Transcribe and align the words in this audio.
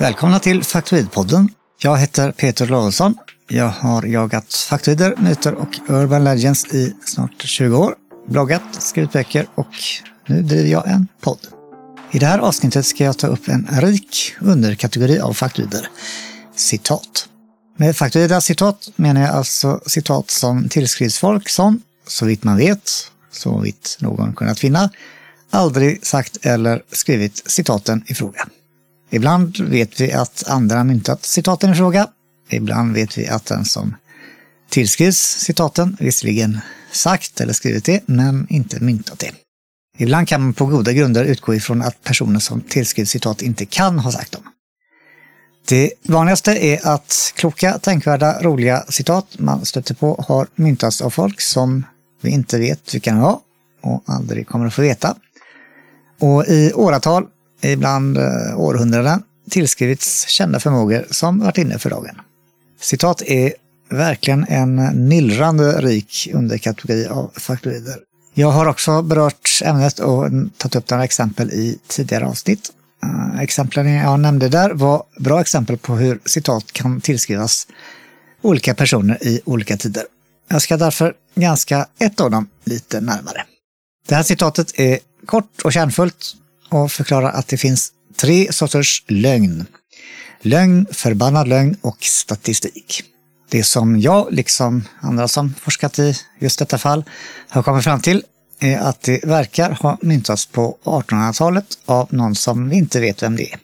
Välkomna 0.00 0.38
till 0.38 0.64
Faktoidpodden. 0.64 1.48
Jag 1.82 1.98
heter 1.98 2.32
Peter 2.32 2.66
Lorentzon. 2.66 3.14
Jag 3.48 3.68
har 3.68 4.02
jagat 4.02 4.54
faktoider, 4.54 5.14
myter 5.18 5.54
och 5.54 5.78
urban 5.88 6.24
legends 6.24 6.74
i 6.74 6.94
snart 7.04 7.42
20 7.42 7.76
år. 7.76 7.94
Bloggat, 8.28 8.62
skrivit 8.78 9.12
böcker 9.12 9.46
och 9.54 9.66
nu 10.26 10.42
driver 10.42 10.70
jag 10.70 10.88
en 10.88 11.08
podd. 11.20 11.38
I 12.10 12.18
det 12.18 12.26
här 12.26 12.38
avsnittet 12.38 12.86
ska 12.86 13.04
jag 13.04 13.18
ta 13.18 13.26
upp 13.26 13.48
en 13.48 13.68
rik 13.70 14.34
underkategori 14.40 15.20
av 15.20 15.32
faktoider. 15.32 15.88
Citat. 16.56 17.28
Med 17.76 17.96
faktoida 17.96 18.40
citat 18.40 18.88
menar 18.96 19.20
jag 19.20 19.30
alltså 19.30 19.80
citat 19.86 20.30
som 20.30 20.68
tillskrivs 20.68 21.18
folk 21.18 21.48
som, 21.48 21.82
så 22.06 22.26
vitt 22.26 22.44
man 22.44 22.56
vet, 22.56 22.90
så 23.32 23.58
vitt 23.58 23.96
någon 24.00 24.34
kunnat 24.34 24.58
finna, 24.58 24.90
aldrig 25.50 26.06
sagt 26.06 26.46
eller 26.46 26.82
skrivit 26.92 27.42
citaten 27.50 28.04
i 28.06 28.14
fråga. 28.14 28.48
Ibland 29.10 29.60
vet 29.60 30.00
vi 30.00 30.12
att 30.12 30.48
andra 30.48 30.84
myntat 30.84 31.24
citaten 31.24 31.72
i 31.72 31.74
fråga. 31.74 32.06
Ibland 32.50 32.94
vet 32.94 33.18
vi 33.18 33.28
att 33.28 33.46
den 33.46 33.64
som 33.64 33.96
tillskrivs 34.68 35.18
citaten 35.18 35.96
visserligen 36.00 36.60
sagt 36.92 37.40
eller 37.40 37.52
skrivit 37.52 37.84
det, 37.84 38.02
men 38.06 38.46
inte 38.50 38.80
myntat 38.80 39.18
det. 39.18 39.30
Ibland 39.98 40.28
kan 40.28 40.42
man 40.42 40.54
på 40.54 40.66
goda 40.66 40.92
grunder 40.92 41.24
utgå 41.24 41.54
ifrån 41.54 41.82
att 41.82 42.04
personen 42.04 42.40
som 42.40 42.60
tillskrivs 42.60 43.10
citat 43.10 43.42
inte 43.42 43.66
kan 43.66 43.98
ha 43.98 44.12
sagt 44.12 44.32
dem. 44.32 44.42
Det 45.68 45.92
vanligaste 46.02 46.52
är 46.52 46.88
att 46.88 47.32
kloka, 47.36 47.78
tänkvärda, 47.78 48.42
roliga 48.42 48.84
citat 48.88 49.26
man 49.38 49.66
stöter 49.66 49.94
på 49.94 50.24
har 50.28 50.46
myntats 50.54 51.00
av 51.00 51.10
folk 51.10 51.40
som 51.40 51.84
vi 52.22 52.30
inte 52.30 52.58
vet 52.58 52.94
vilka 52.94 53.10
de 53.10 53.20
var 53.20 53.38
och 53.82 54.02
aldrig 54.06 54.48
kommer 54.48 54.66
att 54.66 54.74
få 54.74 54.82
veta. 54.82 55.16
Och 56.20 56.46
i 56.46 56.72
åratal 56.74 57.26
ibland 57.60 58.18
eh, 58.18 58.24
århundraden, 58.56 59.22
tillskrivits 59.50 60.28
kända 60.28 60.60
förmågor 60.60 61.06
som 61.10 61.38
varit 61.38 61.58
inne 61.58 61.78
för 61.78 61.90
dagen. 61.90 62.20
Citat 62.80 63.22
är 63.22 63.52
verkligen 63.90 64.46
en 64.48 65.08
myllrande 65.08 65.80
rik 65.80 66.28
underkategori 66.34 67.06
av 67.06 67.30
faktoider. 67.34 67.96
Jag 68.34 68.50
har 68.50 68.66
också 68.66 69.02
berört 69.02 69.60
ämnet 69.64 69.98
och 69.98 70.24
tagit 70.56 70.76
upp 70.76 70.90
några 70.90 71.04
exempel 71.04 71.50
i 71.50 71.78
tidigare 71.86 72.26
avsnitt. 72.26 72.72
Eh, 73.02 73.40
exemplen 73.40 73.86
jag 73.86 74.20
nämnde 74.20 74.48
där 74.48 74.70
var 74.70 75.02
bra 75.18 75.40
exempel 75.40 75.78
på 75.78 75.96
hur 75.96 76.20
citat 76.24 76.72
kan 76.72 77.00
tillskrivas 77.00 77.66
olika 78.42 78.74
personer 78.74 79.18
i 79.24 79.40
olika 79.44 79.76
tider. 79.76 80.04
Jag 80.48 80.62
ska 80.62 80.76
därför 80.76 81.14
granska 81.34 81.86
ett 81.98 82.20
av 82.20 82.30
dem 82.30 82.48
lite 82.64 83.00
närmare. 83.00 83.44
Det 84.08 84.14
här 84.14 84.22
citatet 84.22 84.80
är 84.80 84.98
kort 85.26 85.62
och 85.64 85.72
kärnfullt 85.72 86.34
och 86.68 86.92
förklarar 86.92 87.30
att 87.30 87.48
det 87.48 87.56
finns 87.56 87.92
tre 88.16 88.52
sorters 88.52 89.04
lögn. 89.08 89.66
Lögn, 90.42 90.86
förbannad 90.92 91.48
lögn 91.48 91.76
och 91.80 92.04
statistik. 92.04 93.02
Det 93.50 93.64
som 93.64 94.00
jag, 94.00 94.32
liksom 94.32 94.84
andra 95.00 95.28
som 95.28 95.54
forskat 95.60 95.98
i 95.98 96.14
just 96.38 96.58
detta 96.58 96.78
fall, 96.78 97.04
har 97.48 97.62
kommit 97.62 97.84
fram 97.84 98.00
till 98.00 98.22
är 98.60 98.78
att 98.78 99.02
det 99.02 99.24
verkar 99.24 99.70
ha 99.70 99.98
myntats 100.00 100.46
på 100.46 100.78
1800-talet 100.84 101.66
av 101.84 102.08
någon 102.10 102.34
som 102.34 102.68
vi 102.68 102.76
inte 102.76 103.00
vet 103.00 103.22
vem 103.22 103.36
det 103.36 103.52
är. 103.52 103.58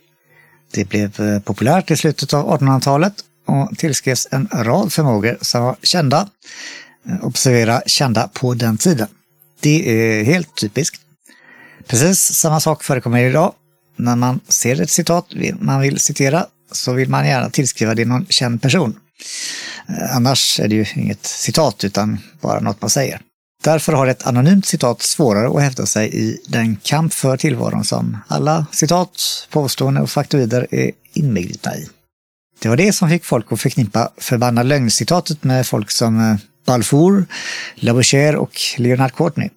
Det 0.70 0.84
blev 0.84 1.20
eh, 1.20 1.41
populärt 1.41 1.91
i 1.91 1.97
slutet 1.97 2.34
av 2.34 2.60
1800-talet 2.60 3.14
och 3.47 3.78
tillskrevs 3.78 4.28
en 4.30 4.48
rad 4.52 4.92
förmågor 4.92 5.38
som 5.41 5.62
var 5.62 5.77
kända, 5.82 6.28
eh, 7.08 7.25
observera 7.25 7.82
kända 7.86 8.28
på 8.28 8.55
den 8.55 8.78
tiden. 8.78 9.08
Det 9.60 9.91
är 9.91 10.25
helt 10.25 10.55
typiskt. 10.56 11.00
Precis 11.86 12.20
samma 12.20 12.60
sak 12.60 12.84
förekommer 12.84 13.24
idag. 13.24 13.52
När 13.96 14.16
man 14.16 14.40
ser 14.48 14.80
ett 14.80 14.90
citat 14.90 15.27
man 15.60 15.80
vill 15.80 15.98
citera 15.98 16.47
så 16.72 16.92
vill 16.92 17.09
man 17.09 17.26
gärna 17.26 17.50
tillskriva 17.50 17.94
det 17.94 18.04
någon 18.04 18.26
känd 18.26 18.62
person. 18.62 18.98
Eh, 19.88 20.16
annars 20.16 20.60
är 20.60 20.69
det 20.69 20.75
ju 20.75 20.86
inget 20.94 21.26
citat 21.26 21.84
utan 21.84 22.19
bara 22.41 22.60
något 22.60 22.81
man 22.81 22.91
säger. 22.91 23.20
Därför 23.64 23.92
har 23.92 24.06
ett 24.06 24.26
anonymt 24.26 24.66
citat 24.66 25.03
svårare 25.03 25.48
att 25.48 25.62
hävda 25.62 25.86
sig 25.86 26.14
i 26.14 26.41
den 26.48 26.76
kamp 26.76 27.14
för 27.14 27.36
tillvaron 27.36 27.84
som 27.84 28.19
alla 28.28 28.66
citat, 28.72 29.47
påståenden 29.50 30.03
och 30.03 30.10
faktoider 30.10 30.66
är 30.70 30.91
inbegripna 31.12 31.76
i. 31.76 31.88
Det 32.59 32.69
var 32.69 32.76
det 32.76 32.92
som 32.92 33.09
fick 33.09 33.25
folk 33.25 33.53
att 33.53 33.60
förknippa 33.60 34.10
förbannad 34.19 34.66
lögn-citatet 34.66 35.44
med 35.44 35.66
folk 35.66 35.91
som 35.91 36.20
eh, 36.20 36.36
Balfour, 36.66 37.26
Labouchere 37.75 38.36
och 38.36 38.60
Leonard 38.76 39.12
Courtney. 39.14 39.50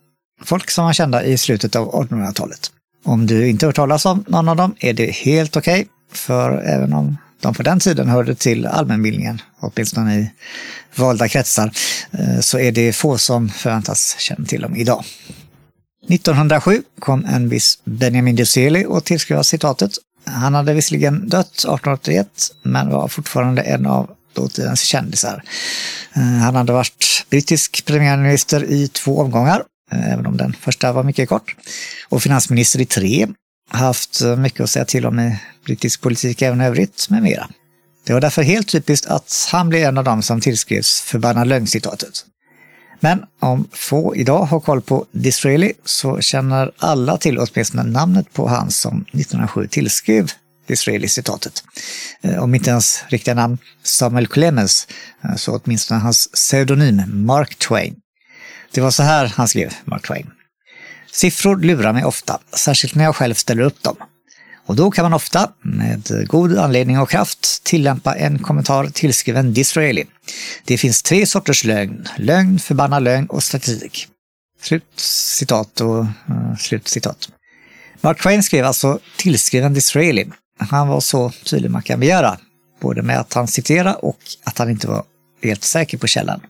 Folk 0.46 0.70
som 0.70 0.86
var 0.86 0.94
kända 0.94 1.24
i 1.24 1.38
slutet 1.38 1.76
av 1.76 1.92
1800-talet. 1.92 2.72
Om 3.06 3.28
du 3.28 3.48
inte 3.48 3.66
hört 3.66 3.76
talas 3.76 4.06
om 4.06 4.26
någon 4.28 4.50
av 4.50 4.56
dem 4.56 4.76
är 4.80 4.94
det 4.94 5.12
helt 5.12 5.58
okej, 5.58 5.82
okay, 5.82 5.86
för 6.12 6.58
även 6.58 6.94
om 6.94 7.18
de 7.42 7.54
på 7.54 7.64
den 7.64 7.80
tiden 7.80 8.10
hörde 8.10 8.36
till 8.36 8.66
allmänbildningen, 8.66 9.42
åtminstone 9.60 10.16
i 10.16 10.32
valda 10.96 11.28
kretsar, 11.28 11.72
eh, 12.12 12.40
så 12.40 12.60
är 12.60 12.72
det 12.72 12.94
få 12.94 13.18
som 13.18 13.50
förväntas 13.50 14.16
känna 14.20 14.46
till 14.46 14.62
dem 14.62 14.76
idag. 14.76 15.04
1907 16.10 16.84
kom 17.00 17.26
en 17.26 17.50
viss 17.50 17.80
Benjamin 17.84 18.36
Disraeli 18.36 18.86
och 18.86 19.04
tillskrev 19.04 19.42
citatet. 19.44 19.92
Han 20.26 20.54
hade 20.54 20.74
visserligen 20.74 21.30
dött 21.30 21.48
1881, 21.48 22.28
men 22.64 22.90
var 22.90 23.08
fortfarande 23.08 23.62
en 23.62 23.86
av 23.86 24.10
dåtidens 24.34 24.82
kändisar. 24.82 25.44
Eh, 26.14 26.22
han 26.22 26.56
hade 26.56 26.74
varit 26.74 27.26
brittisk 27.30 27.86
premiärminister 27.86 28.64
i 28.64 28.88
två 28.88 29.20
omgångar 29.20 29.64
Eh, 29.92 30.14
även 30.14 30.26
om 30.26 30.38
den 30.38 30.54
första 30.54 30.92
var 30.92 31.04
mycket 31.04 31.30
kort. 31.30 31.56
Och 32.10 32.24
finansminister 32.24 32.82
i 32.82 32.86
tre, 32.86 33.28
haft 33.70 34.22
eh, 34.22 34.36
mycket 34.36 34.62
att 34.62 34.70
säga 34.70 34.86
till 34.86 35.06
om 35.06 35.20
i 35.20 35.40
brittisk 35.66 36.02
politik 36.02 36.42
även 36.42 36.62
i 36.62 36.66
övrigt 36.66 37.10
med 37.10 37.24
mera. 37.24 37.50
Det 38.06 38.14
var 38.14 38.22
därför 38.22 38.42
helt 38.42 38.68
typiskt 38.68 39.08
att 39.08 39.48
han 39.52 39.70
blev 39.70 39.84
en 39.84 39.98
av 39.98 40.04
dem 40.04 40.22
som 40.22 40.42
tillskrevs 40.42 41.02
förbannad 41.02 41.48
lögn-citatet. 41.48 42.26
Men 43.00 43.24
om 43.40 43.68
få 43.72 44.16
idag 44.16 44.44
har 44.44 44.60
koll 44.60 44.82
på 44.82 45.06
Disraeli 45.12 45.74
så 45.86 46.22
känner 46.22 46.72
alla 46.78 47.18
till 47.18 47.40
åtminstone 47.40 47.84
namnet 47.84 48.34
på 48.34 48.48
han 48.48 48.72
som 48.72 49.02
1907 49.02 49.68
tillskrev 49.68 50.32
Disraeli-citatet. 50.68 51.64
Eh, 52.22 52.44
om 52.44 52.56
inte 52.56 52.70
ens 52.70 53.04
riktiga 53.08 53.34
namn 53.34 53.58
Samuel 53.84 54.28
Clemens, 54.28 54.88
så 55.36 55.58
åtminstone 55.58 56.00
hans 56.00 56.30
pseudonym 56.34 57.26
Mark 57.26 57.56
Twain. 57.56 57.96
Det 58.72 58.82
var 58.82 58.92
så 58.92 59.04
här 59.04 59.34
han 59.36 59.48
skrev, 59.48 59.74
Mark 59.86 60.08
Twain. 60.08 60.30
Siffror 61.12 61.58
lurar 61.58 61.94
mig 61.94 62.06
ofta, 62.06 62.40
särskilt 62.54 62.96
när 62.96 63.04
jag 63.04 63.16
själv 63.16 63.34
ställer 63.34 63.64
upp 63.64 63.84
dem. 63.84 63.96
Och 64.66 64.76
då 64.76 64.92
kan 64.92 65.04
man 65.04 65.14
ofta, 65.14 65.52
med 65.62 66.28
god 66.28 66.58
anledning 66.58 67.00
och 67.00 67.10
kraft, 67.10 67.64
tillämpa 67.64 68.16
en 68.16 68.40
kommentar 68.40 68.88
tillskriven 68.88 69.54
Disraeli. 69.54 70.06
Det 70.66 70.78
finns 70.78 71.04
tre 71.04 71.26
sorters 71.26 71.64
lögn, 71.64 72.08
lögn, 72.18 72.60
förbannad 72.60 73.04
lögn 73.04 73.26
och 73.26 73.44
statistik. 73.44 74.08
Slut 74.62 75.00
citat 75.00 75.82
och 75.82 76.00
uh, 76.00 76.56
slut 76.60 76.88
citat. 76.88 77.30
Mark 78.02 78.22
Twain 78.22 78.44
skrev 78.44 78.66
alltså 78.66 79.00
tillskriven 79.18 79.74
Disraeli. 79.74 80.28
Han 80.60 80.88
var 80.88 81.00
så 81.00 81.32
tydlig 81.44 81.72
man 81.72 81.82
kan 81.82 82.00
begära, 82.00 82.38
både 82.82 83.02
med 83.02 83.20
att 83.20 83.34
han 83.34 83.48
citerade 83.48 83.96
och 83.96 84.20
att 84.44 84.58
han 84.58 84.70
inte 84.70 84.88
var 84.88 85.04
helt 85.44 85.64
säker 85.64 85.98
på 85.98 86.08
källan. 86.08 86.42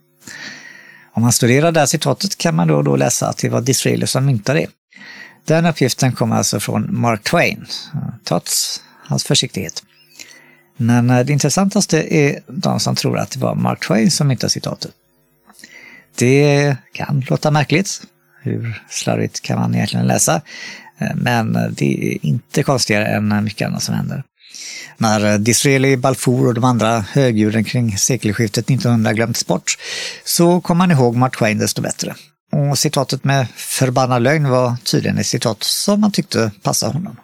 Om 1.17 1.23
man 1.23 1.31
studerar 1.31 1.71
det 1.71 1.79
här 1.79 1.87
citatet 1.87 2.37
kan 2.37 2.55
man 2.55 2.67
då, 2.67 2.75
och 2.75 2.83
då 2.83 2.95
läsa 2.95 3.29
att 3.29 3.37
det 3.37 3.49
var 3.49 3.61
Disraeli 3.61 4.07
som 4.07 4.25
myntade 4.25 4.59
det. 4.59 4.67
Den 5.45 5.65
uppgiften 5.65 6.11
kommer 6.11 6.35
alltså 6.35 6.59
från 6.59 6.99
Mark 7.01 7.23
Twain, 7.23 7.65
trots 8.23 8.81
hans 9.07 9.23
försiktighet. 9.23 9.83
Men 10.77 11.09
eh, 11.09 11.25
det 11.25 11.33
intressantaste 11.33 12.15
är 12.15 12.39
de 12.47 12.79
som 12.79 12.95
tror 12.95 13.17
att 13.17 13.31
det 13.31 13.39
var 13.39 13.55
Mark 13.55 13.87
Twain 13.87 14.11
som 14.11 14.27
myntade 14.27 14.49
citatet. 14.49 14.91
Det 16.15 16.75
kan 16.93 17.23
låta 17.29 17.51
märkligt. 17.51 18.01
Hur 18.41 18.83
slarvigt 18.89 19.41
kan 19.41 19.59
man 19.59 19.75
egentligen 19.75 20.07
läsa? 20.07 20.41
Eh, 20.97 21.15
men 21.15 21.55
eh, 21.55 21.67
det 21.71 22.13
är 22.13 22.25
inte 22.25 22.63
konstigare 22.63 23.05
än 23.05 23.43
mycket 23.43 23.67
annat 23.67 23.83
som 23.83 23.95
händer. 23.95 24.23
När 24.97 25.25
eh, 25.25 25.37
Disraeli, 25.37 25.97
Balfour 25.97 26.47
och 26.47 26.53
de 26.53 26.63
andra 26.63 27.05
högdjuren 27.11 27.63
kring 27.63 27.97
sekelskiftet 27.97 28.65
1900 28.65 29.13
glömts 29.13 29.47
bort 29.47 29.77
så 30.25 30.61
kom 30.61 30.77
man 30.77 30.91
ihåg 30.91 31.15
Mark 31.15 31.37
Twain 31.37 31.57
desto 31.57 31.81
bättre. 31.81 32.15
Och 32.51 32.77
citatet 32.77 33.23
med 33.23 33.47
förbannad 33.55 34.21
lögn 34.21 34.49
var 34.49 34.75
tydligen 34.83 35.17
ett 35.17 35.27
citat 35.27 35.63
som 35.63 36.01
man 36.01 36.11
tyckte 36.11 36.51
passade 36.63 36.93
honom. 36.93 37.17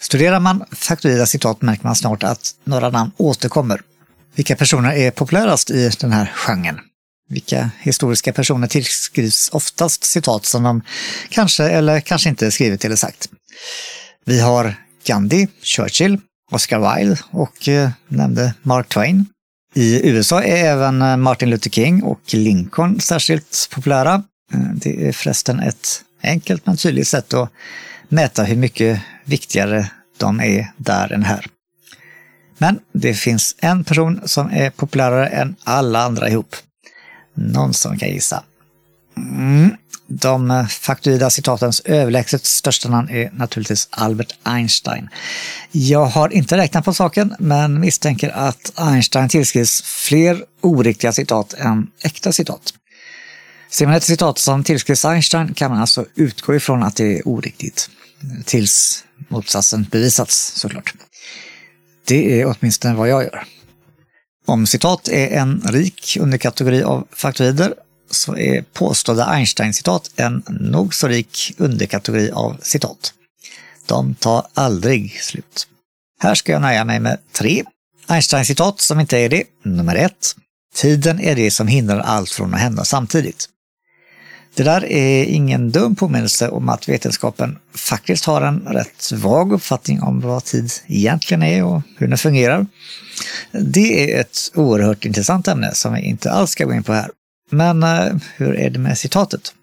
Studerar 0.00 0.40
man 0.40 0.64
faktoida 0.70 1.26
citat 1.26 1.62
märker 1.62 1.84
man 1.84 1.96
snart 1.96 2.22
att 2.22 2.50
några 2.64 2.90
namn 2.90 3.10
återkommer. 3.16 3.80
Vilka 4.34 4.56
personer 4.56 4.92
är 4.92 5.10
populärast 5.10 5.70
i 5.70 5.90
den 6.00 6.12
här 6.12 6.32
genren? 6.34 6.80
Vilka 7.28 7.70
historiska 7.80 8.32
personer 8.32 8.66
tillskrivs 8.66 9.48
oftast 9.52 10.04
citat 10.04 10.44
som 10.44 10.62
de 10.62 10.82
kanske 11.28 11.64
eller 11.64 12.00
kanske 12.00 12.28
inte 12.28 12.50
skrivit 12.50 12.84
eller 12.84 12.96
sagt? 12.96 13.28
Vi 14.24 14.40
har 14.40 14.74
Gandhi, 15.06 15.48
Churchill, 15.62 16.18
Oscar 16.54 16.96
Wilde 16.96 17.20
och 17.30 17.68
eh, 17.68 17.90
nämnde 18.08 18.54
Mark 18.62 18.88
Twain. 18.88 19.26
I 19.74 20.08
USA 20.08 20.42
är 20.42 20.64
även 20.64 21.02
eh, 21.02 21.16
Martin 21.16 21.50
Luther 21.50 21.70
King 21.70 22.02
och 22.02 22.20
Lincoln 22.32 23.00
särskilt 23.00 23.68
populära. 23.74 24.22
Eh, 24.52 24.60
det 24.74 25.08
är 25.08 25.12
förresten 25.12 25.60
ett 25.60 26.02
enkelt 26.22 26.66
men 26.66 26.76
tydligt 26.76 27.08
sätt 27.08 27.34
att 27.34 27.50
mäta 28.08 28.44
hur 28.44 28.56
mycket 28.56 29.00
viktigare 29.24 29.90
de 30.16 30.40
är 30.40 30.72
där 30.76 31.12
än 31.12 31.22
här. 31.22 31.46
Men 32.58 32.78
det 32.92 33.14
finns 33.14 33.56
en 33.58 33.84
person 33.84 34.20
som 34.24 34.50
är 34.50 34.70
populärare 34.70 35.26
än 35.26 35.56
alla 35.64 36.02
andra 36.02 36.28
ihop. 36.28 36.56
Någon 37.34 37.74
som 37.74 37.98
kan 37.98 38.08
gissa. 38.08 38.42
Mm. 39.16 39.76
De 40.06 40.66
faktoida 40.70 41.30
citatens 41.30 41.80
överlägset 41.84 42.44
största 42.44 42.88
namn 42.88 43.08
är 43.08 43.30
naturligtvis 43.32 43.88
Albert 43.90 44.34
Einstein. 44.42 45.08
Jag 45.72 46.06
har 46.06 46.32
inte 46.32 46.56
räknat 46.56 46.84
på 46.84 46.94
saken, 46.94 47.34
men 47.38 47.80
misstänker 47.80 48.30
att 48.30 48.72
Einstein 48.76 49.28
tillskrivs 49.28 49.82
fler 49.82 50.44
oriktiga 50.60 51.12
citat 51.12 51.54
än 51.54 51.86
äkta 52.02 52.32
citat. 52.32 52.74
Ser 53.70 53.86
man 53.86 53.94
ett 53.94 54.04
citat 54.04 54.38
som 54.38 54.64
tillskrivs 54.64 55.04
Einstein 55.04 55.54
kan 55.54 55.70
man 55.70 55.80
alltså 55.80 56.04
utgå 56.14 56.54
ifrån 56.54 56.82
att 56.82 56.96
det 56.96 57.18
är 57.18 57.28
oriktigt. 57.28 57.90
Tills 58.44 59.04
motsatsen 59.28 59.86
bevisats 59.90 60.52
såklart. 60.56 60.94
Det 62.06 62.40
är 62.40 62.46
åtminstone 62.46 62.94
vad 62.94 63.08
jag 63.08 63.22
gör. 63.22 63.44
Om 64.46 64.66
citat 64.66 65.08
är 65.08 65.28
en 65.28 65.62
rik 65.64 66.16
underkategori 66.20 66.82
av 66.82 67.06
faktoider 67.12 67.74
så 68.14 68.36
är 68.36 68.62
påstådda 68.62 69.24
Einstein-citat 69.24 70.10
en 70.16 70.42
nog 70.48 70.94
så 70.94 71.08
rik 71.08 71.54
underkategori 71.58 72.30
av 72.30 72.56
citat. 72.62 73.12
De 73.86 74.14
tar 74.14 74.46
aldrig 74.54 75.22
slut. 75.22 75.68
Här 76.20 76.34
ska 76.34 76.52
jag 76.52 76.62
nöja 76.62 76.84
mig 76.84 77.00
med 77.00 77.18
tre 77.32 77.64
Einstein-citat 78.06 78.80
som 78.80 79.00
inte 79.00 79.18
är 79.18 79.28
det. 79.28 79.44
Nummer 79.62 79.96
ett. 79.96 80.36
Tiden 80.74 81.20
är 81.20 81.34
det 81.34 81.50
som 81.50 81.68
hindrar 81.68 82.00
allt 82.00 82.30
från 82.30 82.54
att 82.54 82.60
hända 82.60 82.84
samtidigt. 82.84 83.48
Det 84.54 84.62
där 84.62 84.84
är 84.84 85.24
ingen 85.24 85.70
dum 85.70 85.94
påminnelse 85.94 86.48
om 86.48 86.68
att 86.68 86.88
vetenskapen 86.88 87.58
faktiskt 87.74 88.24
har 88.24 88.42
en 88.42 88.60
rätt 88.60 89.12
vag 89.12 89.52
uppfattning 89.52 90.02
om 90.02 90.20
vad 90.20 90.44
tid 90.44 90.70
egentligen 90.86 91.42
är 91.42 91.64
och 91.64 91.82
hur 91.96 92.08
den 92.08 92.18
fungerar. 92.18 92.66
Det 93.52 94.14
är 94.14 94.20
ett 94.20 94.38
oerhört 94.54 95.04
intressant 95.04 95.48
ämne 95.48 95.74
som 95.74 95.94
vi 95.94 96.00
inte 96.00 96.32
alls 96.32 96.50
ska 96.50 96.64
gå 96.64 96.72
in 96.74 96.82
på 96.82 96.92
här. 96.92 97.10
Men 97.50 97.82
eh, 97.82 98.16
hur 98.36 98.56
är 98.56 98.70
det 98.70 98.78
med 98.78 98.98
citatet? 98.98 99.54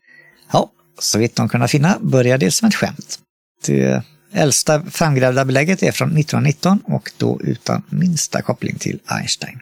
Ja, 0.52 0.72
så 1.00 1.20
vitt 1.20 1.36
de 1.36 1.50
kunnat 1.50 1.72
finna 1.72 1.98
börjar 2.02 2.38
det 2.38 2.52
som 2.52 2.68
ett 2.68 2.76
skämt. 2.76 3.20
Det 3.66 4.04
äldsta 4.34 4.84
framgrävda 4.84 5.46
belägget 5.46 5.84
är 5.84 5.92
från 5.92 6.08
1919 6.08 6.80
och 6.86 7.12
då 7.18 7.40
utan 7.42 7.84
minsta 7.90 8.42
koppling 8.42 8.76
till 8.76 9.00
Einstein. 9.06 9.60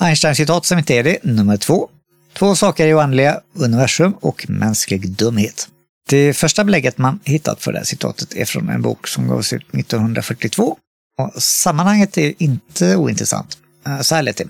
Einsteins 0.00 0.36
citat 0.36 0.66
som 0.66 0.78
inte 0.78 0.94
är 0.94 1.02
det, 1.02 1.18
nummer 1.22 1.56
två. 1.56 1.88
Två 2.32 2.54
saker 2.54 2.86
är 2.86 2.98
oändliga, 2.98 3.40
universum 3.54 4.12
och 4.12 4.46
mänsklig 4.48 5.10
dumhet. 5.10 5.68
Det 6.08 6.34
första 6.34 6.64
belägget 6.64 6.98
man 6.98 7.20
hittat 7.24 7.62
för 7.62 7.72
det 7.72 7.78
här 7.78 7.84
citatet 7.84 8.36
är 8.36 8.44
från 8.44 8.68
en 8.68 8.82
bok 8.82 9.08
som 9.08 9.28
gavs 9.28 9.52
ut 9.52 9.74
1942. 9.74 10.76
Och 11.18 11.42
sammanhanget 11.42 12.18
är 12.18 12.34
inte 12.38 12.96
ointressant. 12.96 13.58
Eh, 13.86 14.00
så 14.00 14.14
här 14.14 14.22
lät 14.22 14.36
det. 14.36 14.44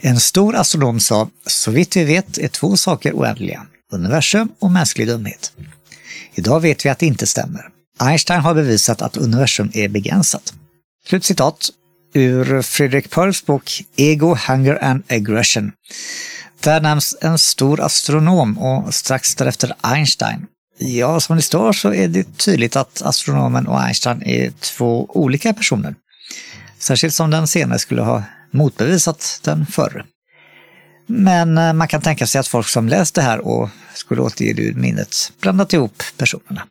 En 0.00 0.20
stor 0.20 0.56
astronom 0.56 1.00
sa, 1.00 1.28
så 1.46 1.70
vitt 1.70 1.96
vi 1.96 2.04
vet 2.04 2.38
är 2.38 2.48
två 2.48 2.76
saker 2.76 3.12
oändliga, 3.12 3.66
universum 3.92 4.48
och 4.58 4.70
mänsklig 4.70 5.06
dumhet. 5.06 5.52
Idag 6.34 6.60
vet 6.60 6.84
vi 6.84 6.88
att 6.88 6.98
det 6.98 7.06
inte 7.06 7.26
stämmer. 7.26 7.68
Einstein 7.98 8.40
har 8.40 8.54
bevisat 8.54 9.02
att 9.02 9.16
universum 9.16 9.70
är 9.74 9.88
begränsat. 9.88 10.54
Slutcitat 11.08 11.70
ur 12.14 12.62
Fredrik 12.62 13.10
Pearls 13.10 13.46
bok 13.46 13.82
Ego, 13.96 14.36
Hunger 14.48 14.84
and 14.84 15.02
Aggression. 15.08 15.72
Där 16.60 16.80
nämns 16.80 17.16
en 17.20 17.38
stor 17.38 17.80
astronom 17.80 18.58
och 18.58 18.94
strax 18.94 19.34
därefter 19.34 19.74
Einstein. 19.80 20.46
Ja, 20.78 21.20
som 21.20 21.36
det 21.36 21.42
står 21.42 21.72
så 21.72 21.94
är 21.94 22.08
det 22.08 22.38
tydligt 22.38 22.76
att 22.76 23.02
astronomen 23.02 23.66
och 23.66 23.82
Einstein 23.82 24.22
är 24.22 24.50
två 24.50 25.06
olika 25.08 25.54
personer. 25.54 25.94
Särskilt 26.78 27.14
som 27.14 27.30
den 27.30 27.46
senare 27.46 27.78
skulle 27.78 28.02
ha 28.02 28.22
motbevisat 28.52 29.40
den 29.44 29.66
förre. 29.66 30.04
Men 31.06 31.58
eh, 31.58 31.72
man 31.72 31.88
kan 31.88 32.00
tänka 32.00 32.26
sig 32.26 32.38
att 32.38 32.48
folk 32.48 32.68
som 32.68 32.88
läst 32.88 33.14
det 33.14 33.22
här 33.22 33.38
och 33.38 33.68
skulle 33.94 34.20
återge 34.20 34.52
det 34.52 34.62
ur 34.62 34.74
minnet 34.74 35.32
blandat 35.40 35.72
ihop 35.72 36.02
personerna. 36.16 36.66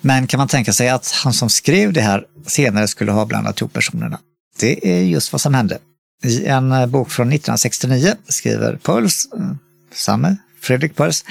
Men 0.00 0.26
kan 0.26 0.38
man 0.38 0.48
tänka 0.48 0.72
sig 0.72 0.88
att 0.88 1.10
han 1.10 1.32
som 1.32 1.50
skrev 1.50 1.92
det 1.92 2.00
här 2.00 2.24
senare 2.46 2.88
skulle 2.88 3.12
ha 3.12 3.26
blandat 3.26 3.60
ihop 3.60 3.72
personerna? 3.72 4.18
Det 4.60 4.88
är 4.88 5.02
just 5.02 5.32
vad 5.32 5.40
som 5.40 5.54
hände. 5.54 5.78
I 6.24 6.46
en 6.46 6.72
eh, 6.72 6.86
bok 6.86 7.10
från 7.10 7.32
1969 7.32 8.14
skriver 8.28 8.76
Pearls, 8.76 9.28
eh, 9.32 9.50
samme 9.94 10.36
Fredrik 10.60 10.96
Pearls, 10.96 11.24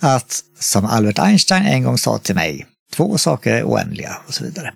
att 0.00 0.40
som 0.58 0.84
Albert 0.84 1.18
Einstein 1.18 1.66
en 1.66 1.82
gång 1.82 1.98
sa 1.98 2.18
till 2.18 2.34
mig, 2.34 2.66
två 2.92 3.18
saker 3.18 3.52
är 3.52 3.64
oändliga 3.64 4.16
och 4.26 4.34
så 4.34 4.44
vidare. 4.44 4.72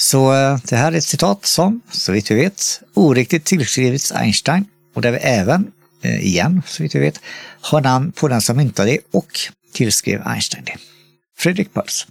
Så 0.00 0.34
eh, 0.34 0.58
det 0.64 0.76
här 0.76 0.92
är 0.92 0.96
ett 0.96 1.04
citat 1.04 1.46
som, 1.46 1.80
så 1.90 2.12
vitt 2.12 2.30
vi 2.30 2.34
vet, 2.34 2.80
oriktigt 2.94 3.44
tillskrivits 3.44 4.12
Einstein 4.12 4.64
och 4.94 5.02
där 5.02 5.12
vi 5.12 5.18
även, 5.18 5.72
eh, 6.02 6.26
igen, 6.26 6.62
så 6.66 6.82
vitt 6.82 6.94
vi 6.94 6.98
vet, 6.98 7.20
har 7.60 7.80
namn 7.80 8.12
på 8.12 8.28
den 8.28 8.40
som 8.40 8.56
myntade 8.56 8.90
det 8.90 8.98
och 9.12 9.38
tillskrev 9.72 10.22
Einstein 10.26 10.64
det. 10.64 10.76
Fredrik 11.38 11.74
Puls. 11.74 12.06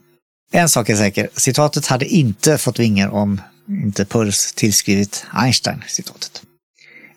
En 0.52 0.70
sak 0.70 0.90
är 0.90 0.96
säker, 0.96 1.30
citatet 1.36 1.86
hade 1.88 2.06
inte 2.06 2.58
fått 2.58 2.80
vingar 2.80 3.10
om 3.10 3.42
inte 3.68 4.06
Puls 4.06 4.54
tillskrivit 4.54 5.26
Einstein-citatet. 5.32 6.42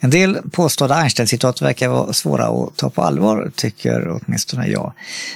En 0.01 0.11
del 0.11 0.39
påstådda 0.51 0.95
Einstein-citat 0.95 1.63
verkar 1.63 1.89
vara 1.89 2.13
svåra 2.13 2.47
att 2.47 2.77
ta 2.77 2.91
på 2.91 3.03
allvar, 3.03 3.53
tycker 3.55 4.09
åtminstone 4.09 4.67
jag. 4.67 4.93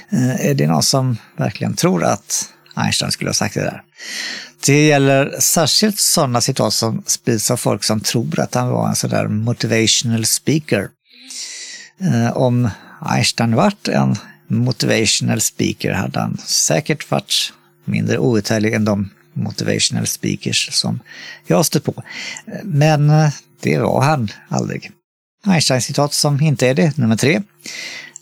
Eh, 0.09 0.49
är 0.49 0.53
det 0.53 0.67
någon 0.67 0.83
som 0.83 1.17
verkligen 1.37 1.73
tror 1.73 2.03
att 2.03 2.49
Einstein 2.75 3.11
skulle 3.11 3.29
ha 3.29 3.33
sagt 3.33 3.53
det 3.53 3.61
där? 3.61 3.83
Det 4.65 4.87
gäller 4.87 5.39
särskilt 5.39 5.99
sådana 5.99 6.41
citat 6.41 6.73
som 6.73 7.03
sprids 7.05 7.51
av 7.51 7.57
folk 7.57 7.83
som 7.83 7.99
tror 7.99 8.39
att 8.39 8.53
han 8.53 8.69
var 8.69 8.89
en 8.89 8.95
sådär 8.95 9.27
motivational 9.27 10.25
speaker. 10.25 10.89
Eh, 12.01 12.37
om 12.37 12.69
Einstein 13.01 13.55
varit 13.55 13.87
en 13.87 14.15
motivational 14.47 15.41
speaker 15.41 15.91
hade 15.91 16.19
han 16.19 16.37
säkert 16.45 17.11
varit 17.11 17.53
mindre 17.85 18.17
outhärdlig 18.17 18.73
än 18.73 18.85
de 18.85 19.09
motivational 19.33 20.07
speakers 20.07 20.69
som 20.71 20.99
jag 21.47 21.65
stött 21.65 21.83
på. 21.83 22.03
Men 22.63 23.09
eh, 23.09 23.29
det 23.61 23.79
var 23.79 24.01
han 24.01 24.31
aldrig. 24.49 24.91
Einstein-citat 25.45 26.13
som 26.13 26.41
inte 26.41 26.67
är 26.67 26.73
det, 26.73 26.97
nummer 26.97 27.15
tre. 27.15 27.41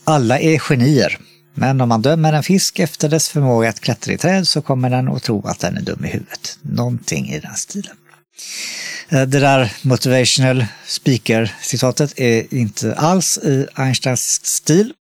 Alla 0.04 0.40
är 0.40 0.60
genier, 0.60 1.20
men 1.56 1.82
om 1.82 1.90
man 1.90 2.02
dömer 2.02 2.34
en 2.34 2.44
fisk 2.44 2.80
efter 2.80 3.10
dess 3.10 3.30
förmåga 3.30 3.70
att 3.70 3.80
klättra 3.80 4.14
i 4.14 4.18
träd 4.18 4.48
så 4.48 4.62
kommer 4.62 4.90
den 4.90 5.08
att 5.08 5.24
tro 5.24 5.48
att 5.48 5.60
den 5.60 5.78
är 5.78 5.82
dum 5.82 6.06
i 6.06 6.08
huvudet. 6.08 6.58
Någonting 6.62 7.30
i 7.30 7.40
den 7.40 7.56
stilen. 7.56 7.96
Eh, 9.10 9.22
det 9.22 9.40
där 9.40 9.74
motivational 9.82 10.66
speaker-citatet 10.88 12.20
är 12.20 12.54
inte 12.54 12.96
alls 12.96 13.38
i 13.38 13.68
Einsteins 13.74 14.46
stil. 14.46 14.94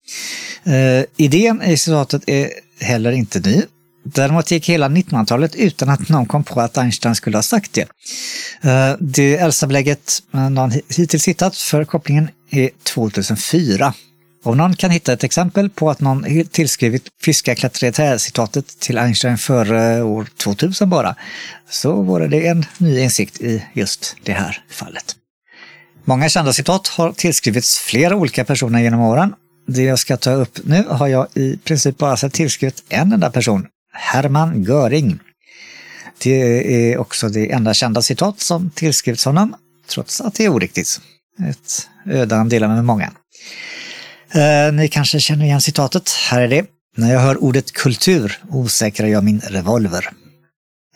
Eh, 0.65 1.05
idén 1.17 1.63
i 1.63 1.77
citatet 1.77 2.23
är 2.27 2.51
heller 2.81 3.13
inte 3.13 3.41
ny. 3.41 3.63
Däremot 4.05 4.51
gick 4.51 4.69
hela 4.69 4.89
1900-talet 4.89 5.55
utan 5.55 5.89
att 5.89 6.09
någon 6.09 6.27
kom 6.27 6.45
på 6.45 6.61
att 6.61 6.79
Einstein 6.79 7.15
skulle 7.15 7.37
ha 7.37 7.43
sagt 7.43 7.73
det. 7.73 7.89
Eh, 8.71 8.97
det 9.01 9.37
äldsta 9.37 9.67
belägget 9.67 10.23
någon 10.31 10.71
hittills 10.71 11.29
hittat 11.29 11.57
för 11.57 11.85
kopplingen 11.85 12.29
är 12.51 12.71
2004. 12.83 13.95
Om 14.45 14.57
någon 14.57 14.77
kan 14.77 14.91
hitta 14.91 15.13
ett 15.13 15.25
exempel 15.25 15.71
på 15.71 15.91
att 15.91 16.01
någon 16.01 16.27
tillskrivit 16.51 17.09
fiska 17.23 17.55
klättra 17.55 18.19
citatet 18.19 18.81
till 18.81 18.99
Einstein 18.99 19.39
före 19.39 20.03
år 20.03 20.27
2000 20.37 20.91
bara, 20.91 21.17
så 21.71 22.03
vore 22.03 22.29
det 22.29 22.47
en 22.47 22.65
ny 22.79 23.01
insikt 23.01 23.41
i 23.41 23.65
just 23.73 24.17
det 24.23 24.33
här 24.33 24.65
fallet. 24.71 25.17
Många 26.05 26.29
kända 26.29 26.53
citat 26.53 26.87
har 26.89 27.13
tillskrivits 27.13 27.79
flera 27.79 28.17
olika 28.17 28.45
personer 28.45 28.81
genom 28.81 29.01
åren. 29.01 29.35
Det 29.67 29.83
jag 29.83 29.99
ska 29.99 30.17
ta 30.17 30.31
upp 30.31 30.59
nu 30.65 30.85
har 30.89 31.07
jag 31.07 31.27
i 31.35 31.57
princip 31.57 31.99
bara 31.99 32.17
sett 32.17 32.33
tillskrivet 32.33 32.83
en 32.89 33.13
enda 33.13 33.31
person, 33.31 33.67
Hermann 33.93 34.63
Göring. 34.63 35.19
Det 36.19 36.93
är 36.93 36.99
också 36.99 37.29
det 37.29 37.53
enda 37.53 37.75
kända 37.75 38.03
citat 38.03 38.41
som 38.41 38.71
tillskrivits 38.71 39.25
honom, 39.25 39.55
trots 39.89 40.21
att 40.21 40.35
det 40.35 40.45
är 40.45 40.49
oriktigt. 40.49 41.01
Ett 41.51 41.89
öde 42.07 42.35
han 42.35 42.49
delar 42.49 42.69
med 42.69 42.85
många. 42.85 43.13
Eh, 44.35 44.73
ni 44.73 44.89
kanske 44.89 45.21
känner 45.21 45.45
igen 45.45 45.61
citatet. 45.61 46.11
Här 46.31 46.41
är 46.41 46.49
det. 46.49 46.67
När 46.97 47.13
jag 47.13 47.21
hör 47.21 47.43
ordet 47.43 47.73
kultur 47.73 48.39
osäkrar 48.51 49.09
jag 49.09 49.25
min 49.25 49.41
revolver. 49.41 50.09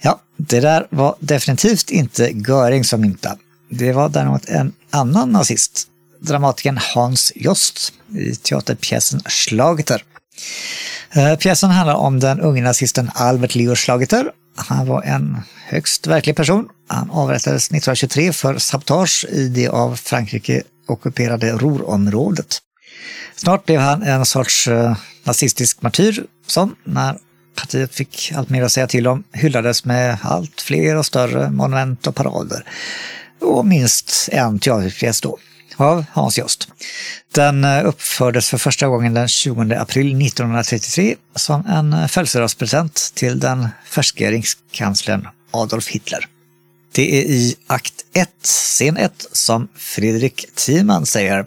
Ja, 0.03 0.21
det 0.37 0.61
där 0.61 0.87
var 0.91 1.17
definitivt 1.21 1.91
inte 1.91 2.31
Göring 2.49 2.85
som 2.85 3.01
myntade. 3.01 3.37
Det 3.71 3.93
var 3.93 4.09
däremot 4.09 4.49
en 4.49 4.73
annan 4.91 5.31
nazist, 5.31 5.87
dramatikern 6.21 6.79
Hans 6.95 7.33
Jost 7.35 7.93
i 8.15 8.35
teaterpjäsen 8.35 9.21
Schlageter. 9.21 10.03
Eh, 11.13 11.37
pjäsen 11.37 11.71
handlar 11.71 11.95
om 11.95 12.21
den 12.21 12.41
unge 12.41 12.63
nazisten 12.63 13.11
Albert 13.15 13.55
Leo 13.55 13.75
Schlageter. 13.75 14.31
Han 14.57 14.87
var 14.87 15.03
en 15.03 15.37
högst 15.69 16.07
verklig 16.07 16.37
person. 16.37 16.69
Han 16.89 17.11
avrättades 17.11 17.65
1923 17.65 18.33
för 18.33 18.59
sabotage 18.59 19.27
i 19.31 19.49
det 19.49 19.69
av 19.69 19.97
Frankrike 19.97 20.63
ockuperade 20.87 21.53
Ruhrområdet. 21.53 22.59
Snart 23.37 23.65
blev 23.65 23.81
han 23.81 24.03
en 24.03 24.27
sorts 24.27 24.69
eh, 24.69 24.97
nazistisk 25.25 25.83
martyr 25.83 26.25
som, 26.47 26.77
när 26.85 27.19
partiet 27.57 27.95
fick 27.95 28.33
allt 28.37 28.49
mer 28.49 28.63
att 28.63 28.73
säga 28.73 28.87
till 28.87 29.07
om, 29.07 29.25
hyllades 29.33 29.85
med 29.85 30.19
allt 30.23 30.61
fler 30.61 30.97
och 30.97 31.07
större 31.07 31.51
monument 31.51 32.07
och 32.07 32.15
parader. 32.15 32.65
och 33.41 33.67
minst 33.67 34.29
en 34.33 34.59
teaterpjäs 34.59 35.21
då, 35.21 35.39
av 35.77 36.05
Hans 36.13 36.39
Jost. 36.39 36.69
Den 37.35 37.65
eh, 37.65 37.87
uppfördes 37.87 38.49
för 38.49 38.59
första 38.59 38.89
gången 38.89 39.15
den 39.15 39.29
20 39.29 39.75
april 39.75 40.27
1933 40.27 41.17
som 41.35 41.67
en 41.67 42.09
födelsedagspresent 42.09 43.13
till 43.15 43.41
den 43.41 43.69
färske 43.87 44.31
rikskanslern 44.31 45.29
Adolf 45.51 45.89
Hitler. 45.89 46.29
Det 46.93 47.21
är 47.21 47.25
i 47.25 47.57
akt 47.67 47.95
1, 48.15 48.29
scen 48.43 48.97
1, 48.97 49.27
som 49.33 49.69
Fredrik 49.77 50.47
Thiemann 50.55 51.07
säger 51.07 51.47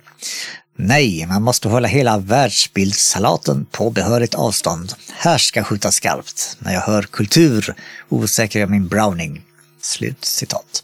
Nej, 0.81 1.25
man 1.25 1.43
måste 1.43 1.67
hålla 1.67 1.87
hela 1.87 2.17
världsbildssalaten 2.17 3.65
på 3.71 3.89
behörigt 3.89 4.35
avstånd. 4.35 4.93
Här 5.11 5.37
ska 5.37 5.63
skjuta 5.63 5.91
skarpt. 5.91 6.57
När 6.59 6.73
jag 6.73 6.81
hör 6.81 7.01
kultur 7.01 7.75
osäker 8.09 8.59
jag 8.59 8.69
min 8.69 8.87
Browning. 8.87 9.41
Slut 9.81 10.25
citat. 10.25 10.83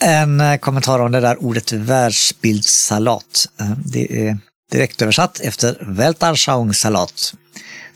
En 0.00 0.40
eh, 0.40 0.56
kommentar 0.56 0.98
om 0.98 1.12
det 1.12 1.20
där 1.20 1.42
ordet 1.42 1.72
världsbildssalat. 1.72 3.48
Eh, 3.60 3.70
det 3.84 4.28
är 4.28 4.38
direkt 4.72 5.02
översatt 5.02 5.40
efter 5.40 5.76
Weltanschauungssalat. 5.80 7.34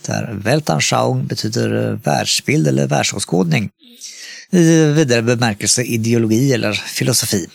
Där 0.06 0.32
Weltanschauung 0.32 1.26
betyder 1.26 1.90
eh, 1.90 1.98
världsbild 1.98 2.68
eller 2.68 2.86
världsåskådning. 2.86 3.70
I 4.50 4.84
vidare 4.84 5.22
bemärkelse 5.22 5.82
ideologi 5.82 6.52
eller 6.52 6.72
filosofi. 6.72 7.48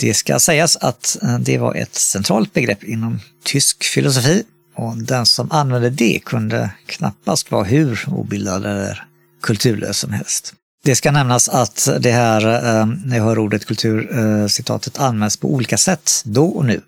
Det 0.00 0.14
ska 0.14 0.38
sägas 0.38 0.76
att 0.76 1.16
eh, 1.22 1.38
det 1.38 1.58
var 1.58 1.74
ett 1.74 1.94
centralt 1.94 2.52
begrepp 2.52 2.84
inom 2.84 3.20
tysk 3.44 3.84
filosofi 3.84 4.44
och 4.76 4.96
den 4.96 5.26
som 5.26 5.52
använde 5.52 5.90
det 5.90 6.20
kunde 6.24 6.70
knappast 6.86 7.50
vara 7.50 7.64
hur 7.64 8.04
obildad 8.08 8.66
eller 8.66 9.04
kulturlös 9.42 9.98
som 9.98 10.12
helst. 10.12 10.54
Det 10.84 10.96
ska 10.96 11.10
nämnas 11.10 11.48
att 11.48 11.88
det 12.00 12.10
här, 12.10 12.46
eh, 12.46 12.86
när 12.86 13.16
jag 13.16 13.24
hör 13.24 13.38
ordet 13.38 13.66
kultur, 13.66 14.18
eh, 14.18 14.46
citatet 14.46 14.98
används 14.98 15.36
på 15.36 15.54
olika 15.54 15.78
sätt 15.78 16.10
då 16.24 16.46
och 16.46 16.64
nu. 16.64 16.80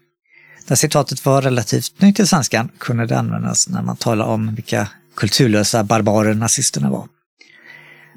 När 0.66 0.76
citatet 0.76 1.24
var 1.24 1.42
relativt 1.42 2.00
nytt 2.00 2.20
i 2.20 2.26
svenskan 2.26 2.68
kunde 2.78 3.06
det 3.06 3.18
användas 3.18 3.68
när 3.68 3.82
man 3.82 3.96
talar 3.96 4.24
om 4.24 4.54
vilka 4.54 4.88
kulturlösa 5.16 5.84
barbarer 5.84 6.34
nazisterna 6.34 6.90
var. 6.90 7.06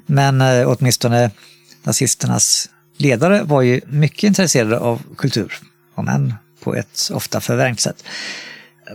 Men 0.06 0.40
åtminstone 0.66 1.30
nazisternas 1.82 2.68
ledare 2.96 3.42
var 3.42 3.62
ju 3.62 3.80
mycket 3.86 4.22
intresserade 4.24 4.78
av 4.78 5.02
kultur, 5.16 5.58
om 5.94 6.08
än 6.08 6.34
på 6.60 6.74
ett 6.74 7.10
ofta 7.12 7.40
förvrängt 7.40 7.80
sätt. 7.80 8.04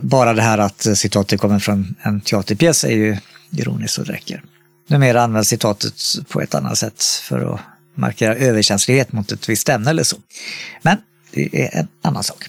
Bara 0.02 0.32
det 0.32 0.42
här 0.42 0.58
att 0.58 0.86
citatet 0.98 1.40
kommer 1.40 1.58
från 1.58 1.94
en 2.02 2.20
teaterpjäs 2.20 2.84
är 2.84 2.90
ju 2.90 3.16
ironiskt 3.50 3.98
och 3.98 4.06
räcker. 4.06 4.42
Numera 4.88 5.22
används 5.22 5.48
citatet 5.48 5.94
på 6.28 6.40
ett 6.40 6.54
annat 6.54 6.78
sätt 6.78 7.02
för 7.02 7.54
att 7.54 7.60
markera 7.94 8.34
överkänslighet 8.34 9.12
mot 9.12 9.32
ett 9.32 9.48
visst 9.48 9.68
ämne 9.68 9.90
eller 9.90 10.02
så. 10.02 10.16
Men 10.82 10.96
det 11.32 11.64
är 11.64 11.78
en 11.78 11.88
annan 12.02 12.24
sak. 12.24 12.48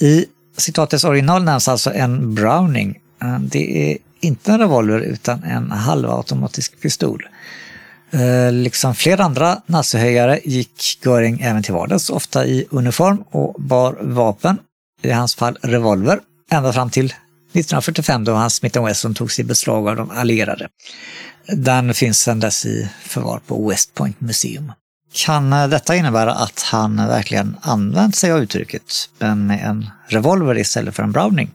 I 0.00 0.26
citatets 0.56 1.04
original 1.04 1.44
nämns 1.44 1.68
alltså 1.68 1.92
en 1.92 2.34
Browning. 2.34 3.00
Det 3.40 3.92
är 3.92 3.98
inte 4.20 4.52
en 4.52 4.58
revolver 4.58 5.00
utan 5.00 5.42
en 5.42 5.70
halvautomatisk 5.70 6.80
pistol. 6.80 7.28
Eh, 8.10 8.52
liksom 8.52 8.94
flera 8.94 9.24
andra 9.24 9.62
nazihöjare 9.66 10.40
gick 10.44 10.98
Göring 11.04 11.40
även 11.40 11.62
till 11.62 11.74
vardags, 11.74 12.10
ofta 12.10 12.46
i 12.46 12.66
uniform 12.70 13.24
och 13.30 13.62
bar 13.62 13.98
vapen, 14.00 14.58
i 15.02 15.10
hans 15.10 15.34
fall 15.34 15.58
revolver, 15.62 16.20
ända 16.50 16.72
fram 16.72 16.90
till 16.90 17.06
1945 17.06 18.24
då 18.24 18.32
hans 18.32 18.54
Smith 18.54 18.84
Wesson 18.84 19.14
togs 19.14 19.38
i 19.38 19.44
beslag 19.44 19.88
av 19.88 19.96
de 19.96 20.10
allierade. 20.10 20.68
Den 21.46 21.94
finns 21.94 22.20
sedan 22.20 22.40
dess 22.40 22.66
i 22.66 22.88
förvar 23.02 23.40
på 23.46 23.68
West 23.68 23.94
Point 23.94 24.20
Museum. 24.20 24.72
Kan 25.12 25.52
eh, 25.52 25.68
detta 25.68 25.96
innebära 25.96 26.34
att 26.34 26.62
han 26.62 26.96
verkligen 26.96 27.56
använt 27.60 28.16
sig 28.16 28.32
av 28.32 28.42
uttrycket, 28.42 29.10
men 29.18 29.46
med 29.46 29.64
en 29.64 29.90
revolver 30.06 30.58
istället 30.58 30.94
för 30.94 31.02
en 31.02 31.12
Browning? 31.12 31.50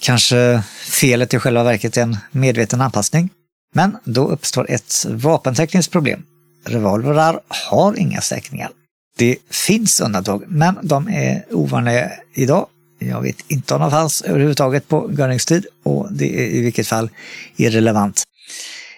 Kanske 0.00 0.62
felet 0.80 1.34
i 1.34 1.38
själva 1.38 1.64
verket 1.64 1.96
är 1.96 2.02
en 2.02 2.16
medveten 2.30 2.80
anpassning? 2.80 3.30
Men 3.74 3.96
då 4.04 4.28
uppstår 4.28 4.70
ett 4.70 5.06
vapentekniskt 5.08 5.92
problem. 5.92 6.22
Revolverar 6.64 7.40
har 7.48 7.98
inga 7.98 8.20
säkringar. 8.20 8.70
Det 9.16 9.36
finns 9.50 10.00
undantag, 10.00 10.44
men 10.48 10.78
de 10.82 11.08
är 11.08 11.44
ovanliga 11.50 12.10
idag. 12.34 12.66
Jag 12.98 13.22
vet 13.22 13.36
inte 13.48 13.74
om 13.74 13.80
de 13.80 13.90
fanns 13.90 14.22
överhuvudtaget 14.22 14.88
på 14.88 15.12
Görings 15.12 15.46
tid 15.46 15.66
och 15.82 16.12
det 16.12 16.40
är 16.40 16.46
i 16.46 16.60
vilket 16.60 16.86
fall 16.86 17.10
irrelevant. 17.56 18.24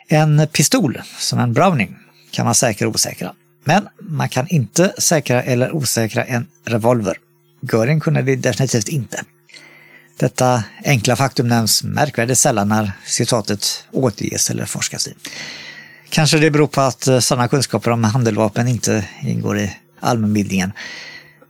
En 0.09 0.47
pistol, 0.53 1.00
som 1.19 1.39
en 1.39 1.53
Browning, 1.53 1.97
kan 2.31 2.45
man 2.45 2.55
säkra 2.55 2.89
och 2.89 2.95
osäkra. 2.95 3.35
Men 3.65 3.89
man 4.00 4.29
kan 4.29 4.49
inte 4.49 4.95
säkra 4.99 5.43
eller 5.43 5.75
osäkra 5.75 6.25
en 6.25 6.47
revolver. 6.65 7.17
Göring 7.73 8.00
kunde 8.00 8.23
det 8.23 8.37
definitivt 8.37 8.89
inte. 8.89 9.25
Detta 10.21 10.65
enkla 10.85 11.17
faktum 11.17 11.49
nämns 11.49 11.83
märkvärdigt 11.83 12.39
sällan 12.39 12.69
när 12.69 12.93
citatet 13.07 13.85
återges 13.93 14.50
eller 14.50 14.65
forskas 14.65 15.09
i. 15.09 15.15
Kanske 16.09 16.39
det 16.39 16.50
beror 16.50 16.67
på 16.67 16.81
att 16.81 17.07
eh, 17.07 17.19
sådana 17.19 17.49
kunskaper 17.49 17.91
om 17.91 18.05
handeldvapen 18.05 18.69
inte 18.69 19.05
ingår 19.23 19.59
i 19.59 19.77
allmänbildningen. 20.00 20.73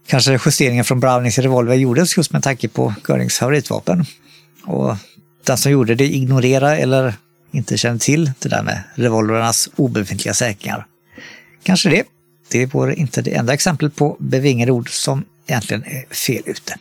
Kanske 0.07 0.41
justeringen 0.47 0.85
från 0.85 1.01
Brownings 1.01 1.39
revolver 1.39 1.75
gjordes 1.75 2.17
just 2.17 2.33
med 2.33 2.43
tanke 2.43 2.69
på 2.69 2.95
Görings 3.09 3.39
favoritvapen. 3.39 4.05
Och 4.65 4.97
den 5.47 5.59
som 5.59 5.73
gjorde 5.73 5.95
det 5.95 6.15
ignorerade 6.15 6.77
eller 6.77 7.15
inte 7.53 7.77
kände 7.77 8.05
till 8.05 8.33
det 8.39 8.49
där 8.49 8.63
med 8.63 8.83
revolvernas 8.95 9.69
obefintliga 9.77 10.35
säkringar. 10.35 10.87
Kanske 11.63 11.91
det. 11.91 12.05
Det 12.51 12.67
vore 12.67 12.95
inte 12.95 13.23
det 13.23 13.35
enda 13.35 13.55
exemplet 13.55 13.97
på 13.97 14.17
bevingade 14.21 14.73
ord 14.73 14.91
som 14.91 15.25
egentligen 15.47 15.85
är 15.85 16.15
fel 16.15 16.43
ute. 16.47 16.79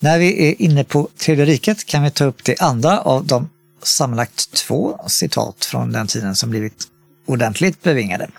När 0.00 0.18
vi 0.18 0.48
är 0.48 0.62
inne 0.62 0.84
på 0.84 1.08
Tredje 1.16 1.44
riket 1.44 1.86
kan 1.86 2.02
vi 2.02 2.10
ta 2.10 2.24
upp 2.24 2.44
det 2.44 2.60
andra 2.60 3.00
av 3.00 3.26
de 3.26 3.50
sammanlagt 3.82 4.52
två 4.52 5.00
citat 5.06 5.64
från 5.64 5.92
den 5.92 6.06
tiden 6.06 6.36
som 6.36 6.50
blivit 6.50 6.88
ordentligt 7.26 7.82
bevingade. 7.82 8.30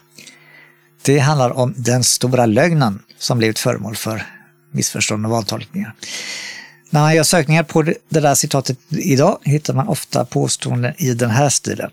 Det 1.01 1.19
handlar 1.19 1.49
om 1.49 1.73
den 1.77 2.03
stora 2.03 2.45
lögnen 2.45 2.99
som 3.17 3.37
blivit 3.37 3.59
föremål 3.59 3.95
för 3.95 4.25
missförstånd 4.71 5.25
och 5.25 5.31
vantolkningar. 5.31 5.93
När 6.89 7.01
man 7.01 7.15
gör 7.15 7.23
sökningar 7.23 7.63
på 7.63 7.81
det 7.81 7.95
där 8.09 8.35
citatet 8.35 8.77
idag 8.89 9.37
hittar 9.43 9.73
man 9.73 9.87
ofta 9.87 10.25
påståenden 10.25 10.93
i 10.97 11.13
den 11.13 11.29
här 11.29 11.49
stilen. 11.49 11.91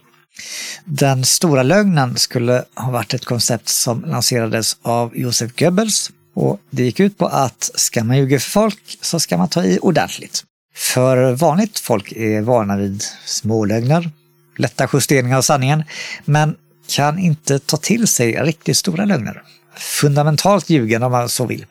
Den 0.84 1.24
stora 1.24 1.62
lögnen 1.62 2.16
skulle 2.16 2.64
ha 2.74 2.90
varit 2.90 3.14
ett 3.14 3.24
koncept 3.24 3.68
som 3.68 4.04
lanserades 4.04 4.76
av 4.82 5.16
Josef 5.16 5.56
Goebbels 5.58 6.10
och 6.36 6.60
det 6.70 6.82
gick 6.82 7.00
ut 7.00 7.18
på 7.18 7.26
att 7.26 7.70
ska 7.74 8.04
man 8.04 8.16
ljuga 8.16 8.40
för 8.40 8.50
folk 8.50 8.98
så 9.00 9.20
ska 9.20 9.36
man 9.36 9.48
ta 9.48 9.64
i 9.64 9.78
ordentligt. 9.82 10.44
För 10.74 11.32
vanligt 11.32 11.78
folk 11.78 12.12
är 12.12 12.40
vana 12.40 12.76
vid 12.76 13.02
smålögner, 13.24 14.10
lätta 14.56 14.88
justeringar 14.92 15.38
av 15.38 15.42
sanningen, 15.42 15.84
men 16.24 16.56
kan 16.88 17.18
inte 17.18 17.58
ta 17.58 17.76
till 17.76 18.06
sig 18.06 18.32
riktigt 18.32 18.76
stora 18.76 19.04
lögner. 19.04 19.42
Fundamentalt 19.76 20.70
ljugen 20.70 21.02
om 21.02 21.12
man 21.12 21.28
så 21.28 21.46
vill. 21.46 21.66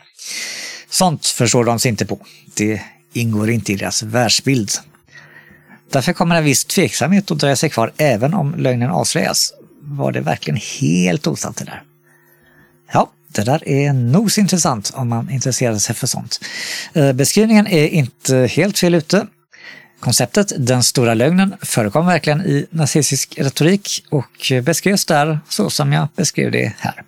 Sånt 0.90 1.26
förstår 1.26 1.64
de 1.64 1.80
sig 1.80 1.90
inte 1.90 2.06
på. 2.06 2.20
Det 2.54 2.82
ingår 3.14 3.50
inte 3.50 3.74
i 3.74 3.76
deras 3.76 4.04
världsbild. 4.04 4.72
Därför 5.92 6.14
kommer 6.14 6.36
en 6.36 6.44
viss 6.44 6.66
tveksamhet 6.66 7.32
att 7.32 7.40
dröja 7.40 7.56
sig 7.56 7.70
kvar 7.70 7.92
även 7.98 8.34
om 8.34 8.56
lögnen 8.58 8.90
avslöjas. 8.90 9.54
Var 9.82 10.12
det 10.12 10.22
verkligen 10.22 10.60
helt 10.80 11.28
osant 11.28 11.58
det 11.58 11.66
där? 11.66 11.84
Ja, 12.94 13.12
det 13.36 13.44
där 13.44 13.68
är 13.68 13.94
nog 13.94 14.32
så 14.32 14.42
intressant 14.42 14.92
om 14.94 15.10
man 15.10 15.30
intresserar 15.30 15.78
sig 15.78 15.96
för 15.96 16.08
sånt. 16.08 16.40
Eh, 16.94 17.14
beskrivningen 17.14 17.68
är 17.68 17.88
inte 17.88 18.36
helt 18.36 18.80
fel 18.80 18.96
ute. 18.96 19.28
Konceptet 20.00 20.54
Den 20.58 20.84
stora 20.84 21.14
lögnen 21.14 21.56
förekom 21.62 22.06
verkligen 22.06 22.42
i 22.42 22.66
nazistisk 22.70 23.36
retorik 23.38 24.06
och 24.10 24.52
beskrevs 24.64 25.06
där 25.06 25.40
så 25.50 25.70
som 25.70 25.94
jag 25.94 26.08
beskrev 26.16 26.52
det 26.52 26.74
här. 26.78 27.04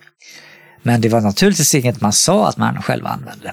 Men 0.82 1.00
det 1.00 1.08
var 1.08 1.20
naturligtvis 1.20 1.74
inget 1.74 2.00
man 2.00 2.12
sa 2.12 2.48
att 2.48 2.56
man 2.56 2.82
själv 2.82 3.06
använde. 3.06 3.52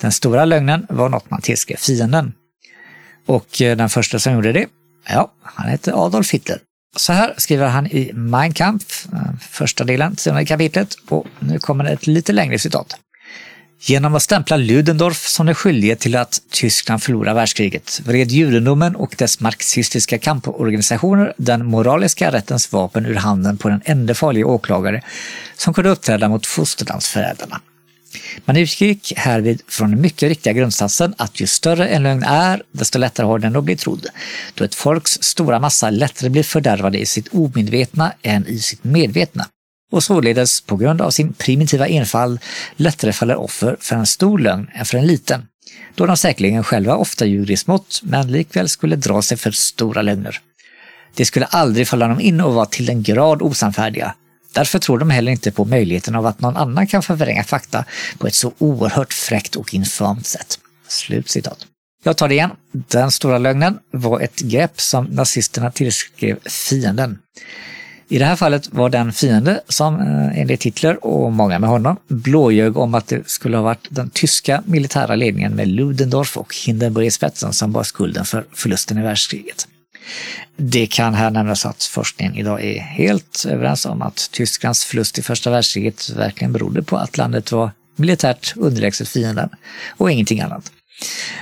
Den 0.00 0.12
stora 0.12 0.44
lögnen 0.44 0.86
var 0.88 1.08
något 1.08 1.30
man 1.30 1.40
tillskrev 1.40 1.76
fienden. 1.76 2.32
Och 3.26 3.62
eh, 3.62 3.76
den 3.76 3.88
första 3.88 4.18
som 4.18 4.32
gjorde 4.32 4.52
det, 4.52 4.66
ja, 5.08 5.32
han 5.42 5.68
hette 5.68 5.94
Adolf 5.94 6.30
Hitler. 6.30 6.58
Så 6.96 7.12
här 7.12 7.34
skriver 7.36 7.66
han 7.66 7.86
i 7.86 8.10
Mein 8.14 8.52
Kampf, 8.52 9.06
eh, 9.12 9.18
första 9.50 9.84
delen, 9.84 10.16
tionde 10.16 10.46
kapitlet, 10.46 10.94
och 11.08 11.26
nu 11.38 11.58
kommer 11.58 11.84
ett 11.84 12.06
lite 12.06 12.32
längre 12.32 12.58
citat. 12.58 12.96
Genom 13.86 14.14
att 14.14 14.22
stämpla 14.22 14.56
Ludendorff 14.56 15.26
som 15.26 15.46
den 15.46 15.54
skyldige 15.54 15.96
till 15.96 16.16
att 16.16 16.40
Tyskland 16.50 17.02
förlorar 17.02 17.34
världskriget 17.34 18.00
vred 18.04 18.30
judendomen 18.30 18.96
och 18.96 19.14
dess 19.18 19.40
marxistiska 19.40 20.18
kamporganisationer 20.18 21.34
den 21.36 21.66
moraliska 21.66 22.32
rättens 22.32 22.72
vapen 22.72 23.06
ur 23.06 23.14
handen 23.14 23.56
på 23.56 23.68
den 23.68 23.80
enda 23.84 24.14
farliga 24.14 24.46
åklagare 24.46 25.02
som 25.56 25.74
kunde 25.74 25.90
uppträda 25.90 26.28
mot 26.28 26.46
fosterlandsförrädarna. 26.46 27.60
Man 28.44 28.56
utgick 28.56 29.12
härvid 29.16 29.62
från 29.68 29.90
den 29.90 30.00
mycket 30.00 30.28
riktiga 30.28 30.52
grundsatsen 30.52 31.14
att 31.18 31.40
ju 31.40 31.46
större 31.46 31.88
en 31.88 32.02
lögn 32.02 32.22
är, 32.22 32.62
desto 32.72 32.98
lättare 32.98 33.26
har 33.26 33.38
den 33.38 33.56
att 33.56 33.64
bli 33.64 33.76
trodd, 33.76 34.06
då 34.54 34.64
ett 34.64 34.74
folks 34.74 35.22
stora 35.22 35.60
massa 35.60 35.90
lättare 35.90 36.30
blir 36.30 36.42
fördärvade 36.42 36.98
i 36.98 37.06
sitt 37.06 37.28
omedvetna 37.34 38.12
än 38.22 38.46
i 38.46 38.58
sitt 38.58 38.84
medvetna. 38.84 39.46
och 39.92 40.04
således 40.04 40.60
på 40.60 40.76
grund 40.76 41.00
av 41.00 41.10
sin 41.10 41.32
primitiva 41.32 41.88
enfall 41.88 42.38
lättare 42.76 43.12
faller 43.12 43.36
offer 43.36 43.76
för 43.80 43.96
en 43.96 44.06
stor 44.06 44.38
lögn 44.38 44.70
än 44.74 44.84
för 44.84 44.98
en 44.98 45.06
liten, 45.06 45.46
då 45.94 46.06
de 46.06 46.16
säkerligen 46.16 46.64
själva 46.64 46.96
ofta 46.96 47.26
ljuger 47.26 47.50
i 47.50 47.56
smått 47.56 48.00
men 48.02 48.32
likväl 48.32 48.68
skulle 48.68 48.96
dra 48.96 49.22
sig 49.22 49.36
för 49.36 49.50
stora 49.50 50.02
lögner. 50.02 50.40
Det 51.14 51.24
skulle 51.24 51.46
aldrig 51.46 51.88
falla 51.88 52.08
dem 52.08 52.20
in 52.20 52.40
och 52.40 52.54
vara 52.54 52.66
till 52.66 52.86
den 52.86 53.02
grad 53.02 53.42
osannfärdiga. 53.42 54.14
Därför 54.54 54.78
tror 54.78 54.98
de 54.98 55.10
heller 55.10 55.32
inte 55.32 55.52
på 55.52 55.64
möjligheten 55.64 56.14
av 56.14 56.26
att 56.26 56.40
någon 56.40 56.56
annan 56.56 56.86
kan 56.86 57.02
förvränga 57.02 57.44
fakta 57.44 57.84
på 58.18 58.26
ett 58.26 58.34
så 58.34 58.52
oerhört 58.58 59.12
fräckt 59.12 59.56
och 59.56 59.74
infamt 59.74 60.26
sätt. 60.26 60.58
Slut 60.88 61.28
citat. 61.28 61.66
Jag 62.04 62.16
tar 62.16 62.28
det 62.28 62.34
igen. 62.34 62.50
Den 62.72 63.10
stora 63.10 63.38
lögnen 63.38 63.78
var 63.90 64.20
ett 64.20 64.40
grepp 64.40 64.80
som 64.80 65.04
nazisterna 65.04 65.70
tillskrev 65.70 66.38
fienden. 66.48 67.18
I 68.08 68.18
det 68.18 68.24
här 68.24 68.36
fallet 68.36 68.68
var 68.72 68.90
den 68.90 69.12
fiende 69.12 69.60
som 69.68 70.00
eh, 70.00 70.40
enligt 70.40 70.62
Hitler 70.62 71.04
och 71.04 71.32
många 71.32 71.58
med 71.58 71.70
honom 71.70 71.96
blåljög 72.08 72.76
om 72.76 72.94
att 72.94 73.06
det 73.06 73.28
skulle 73.28 73.56
ha 73.56 73.64
varit 73.64 73.86
den 73.88 74.10
tyska 74.10 74.62
militära 74.66 75.14
ledningen 75.14 75.52
med 75.52 75.68
Ludendorff 75.68 76.36
och 76.36 76.54
Hindenburg 76.66 77.06
i 77.06 77.10
spetsen 77.10 77.52
som 77.52 77.72
bar 77.72 77.82
skulden 77.82 78.24
för 78.24 78.44
förlusten 78.52 78.98
i 78.98 79.02
världskriget. 79.02 79.68
Det 80.56 80.86
kan 80.86 81.14
här 81.14 81.30
nämnas 81.30 81.66
att 81.66 81.84
forskningen 81.84 82.34
idag 82.34 82.64
är 82.64 82.80
helt 82.80 83.46
överens 83.48 83.86
om 83.86 84.02
att 84.02 84.28
Tysklands 84.32 84.84
förlust 84.84 85.18
i 85.18 85.22
första 85.22 85.50
världskriget 85.50 86.10
verkligen 86.10 86.52
berodde 86.52 86.82
på 86.82 86.96
att 86.96 87.16
landet 87.16 87.52
var 87.52 87.70
militärt 87.96 88.56
underlägset 88.56 89.08
fienden 89.08 89.48
och 89.96 90.10
ingenting 90.10 90.40
annat. 90.40 90.72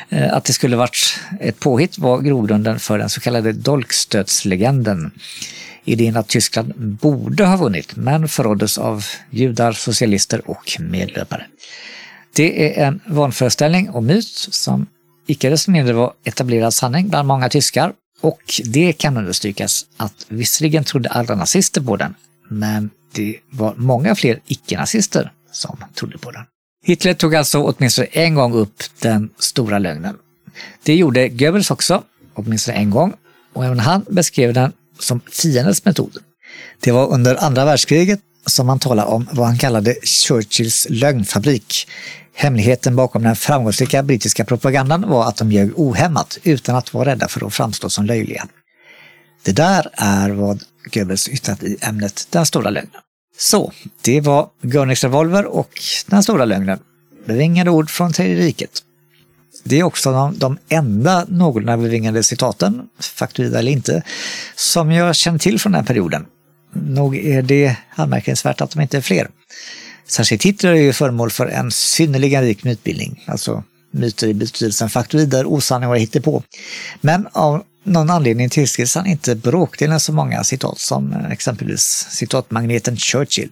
Eh, 0.08 0.34
att 0.34 0.44
det 0.44 0.52
skulle 0.52 0.76
varit 0.76 1.20
ett 1.40 1.60
påhitt 1.60 1.98
var 1.98 2.20
grogrunden 2.20 2.78
för 2.78 2.98
den 2.98 3.10
så 3.10 3.20
kallade 3.20 3.52
dolkstötslegenden. 3.52 5.10
Idén 5.84 6.16
att 6.16 6.28
Tyskland 6.28 6.72
borde 6.76 7.44
ha 7.44 7.56
vunnit, 7.56 7.96
men 7.96 8.28
förråddes 8.28 8.78
av 8.78 9.04
judar, 9.30 9.72
socialister 9.72 10.50
och 10.50 10.76
medlöpare. 10.80 11.46
Det 12.34 12.78
är 12.78 12.86
en 12.86 13.00
vanföreställning 13.06 13.90
och 13.90 14.02
myt 14.02 14.48
som 14.50 14.86
icke 15.26 15.50
desto 15.50 15.70
mindre 15.70 15.94
var 15.94 16.12
etablerad 16.24 16.74
sanning 16.74 17.08
bland 17.08 17.28
många 17.28 17.48
tyskar 17.48 17.92
och 18.22 18.60
det 18.64 18.92
kan 18.92 19.16
understrykas 19.16 19.86
att 19.96 20.26
visserligen 20.28 20.84
trodde 20.84 21.08
alla 21.08 21.34
nazister 21.34 21.80
på 21.80 21.96
den, 21.96 22.14
men 22.48 22.90
det 23.12 23.36
var 23.50 23.74
många 23.76 24.14
fler 24.14 24.40
icke-nazister 24.46 25.32
som 25.52 25.84
trodde 25.94 26.18
på 26.18 26.30
den. 26.30 26.42
Hitler 26.84 27.14
tog 27.14 27.34
alltså 27.34 27.62
åtminstone 27.62 28.06
en 28.06 28.34
gång 28.34 28.52
upp 28.52 28.82
den 29.00 29.30
stora 29.38 29.78
lögnen. 29.78 30.16
Det 30.82 30.94
gjorde 30.94 31.28
Goebbels 31.28 31.70
också, 31.70 32.02
åtminstone 32.34 32.76
en 32.76 32.90
gång, 32.90 33.14
och 33.52 33.64
även 33.64 33.80
han 33.80 34.04
beskrev 34.08 34.54
den 34.54 34.72
som 34.98 35.20
fiendens 35.30 35.84
metod. 35.84 36.16
Det 36.80 36.92
var 36.92 37.12
under 37.12 37.44
andra 37.44 37.64
världskriget 37.64 38.20
som 38.46 38.68
han 38.68 38.78
talade 38.78 39.08
om 39.08 39.28
vad 39.32 39.46
han 39.46 39.58
kallade 39.58 39.94
Churchills 40.02 40.86
lögnfabrik. 40.90 41.88
Hemligheten 42.34 42.96
bakom 42.96 43.22
den 43.22 43.36
framgångsrika 43.36 44.02
brittiska 44.02 44.44
propagandan 44.44 45.08
var 45.08 45.28
att 45.28 45.36
de 45.36 45.52
ljög 45.52 45.72
ohämmat 45.76 46.38
utan 46.42 46.76
att 46.76 46.94
vara 46.94 47.08
rädda 47.08 47.28
för 47.28 47.46
att 47.46 47.54
framstå 47.54 47.90
som 47.90 48.06
löjliga. 48.06 48.46
Det 49.44 49.52
där 49.52 49.88
är 49.92 50.30
vad 50.30 50.62
Goebbels 50.92 51.28
yttrat 51.28 51.62
i 51.62 51.76
ämnet 51.80 52.26
Den 52.30 52.46
stora 52.46 52.70
lögnen. 52.70 53.00
Så, 53.38 53.72
det 54.02 54.20
var 54.20 54.48
Görnings 54.62 55.04
revolver 55.04 55.46
och 55.46 55.70
Den 56.06 56.22
stora 56.22 56.44
lögnen. 56.44 56.78
Bevingade 57.26 57.70
ord 57.70 57.90
från 57.90 58.12
Tredje 58.12 58.36
riket. 58.46 58.82
Det 59.64 59.78
är 59.78 59.82
också 59.82 60.12
de, 60.12 60.38
de 60.38 60.58
enda 60.68 61.24
någorlunda 61.28 61.76
bevingade 61.76 62.22
citaten, 62.22 62.82
faktuida 63.00 63.58
eller 63.58 63.72
inte, 63.72 64.02
som 64.56 64.92
jag 64.92 65.16
känner 65.16 65.38
till 65.38 65.60
från 65.60 65.72
den 65.72 65.84
perioden. 65.84 66.26
Nog 66.74 67.16
är 67.16 67.42
det 67.42 67.76
anmärkningsvärt 67.94 68.60
att 68.60 68.70
de 68.70 68.80
inte 68.80 68.96
är 68.96 69.00
fler. 69.00 69.28
Särskilt 70.08 70.42
Hitler 70.42 70.70
är 70.70 70.80
ju 70.80 70.92
föremål 70.92 71.30
för 71.30 71.46
en 71.46 71.70
synnerligen 71.70 72.42
rik 72.42 72.64
mytbildning, 72.64 73.24
alltså 73.26 73.64
myter 73.90 74.28
i 74.28 74.34
betydelsen 74.34 74.90
faktoider, 74.90 75.46
osanningar 75.46 75.90
och 76.16 76.22
på. 76.24 76.42
Men 77.00 77.28
av 77.32 77.64
någon 77.84 78.10
anledning 78.10 78.48
tillskrivs 78.48 78.94
han 78.94 79.06
inte 79.06 79.34
bråkdelen 79.34 80.00
så 80.00 80.12
många 80.12 80.44
citat 80.44 80.78
som 80.78 81.12
exempelvis 81.12 82.06
citatmagneten 82.10 82.96
Churchill. 82.96 83.50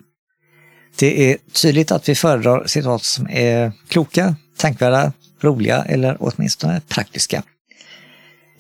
Det 0.97 1.31
är 1.31 1.37
tydligt 1.53 1.93
att 1.93 2.09
vi 2.09 2.15
föredrar 2.15 2.67
citat 2.67 3.05
som 3.05 3.29
är 3.31 3.73
kloka, 3.89 4.37
tänkvärda, 4.57 5.13
roliga 5.41 5.85
eller 5.85 6.17
åtminstone 6.21 6.81
praktiska. 6.89 7.43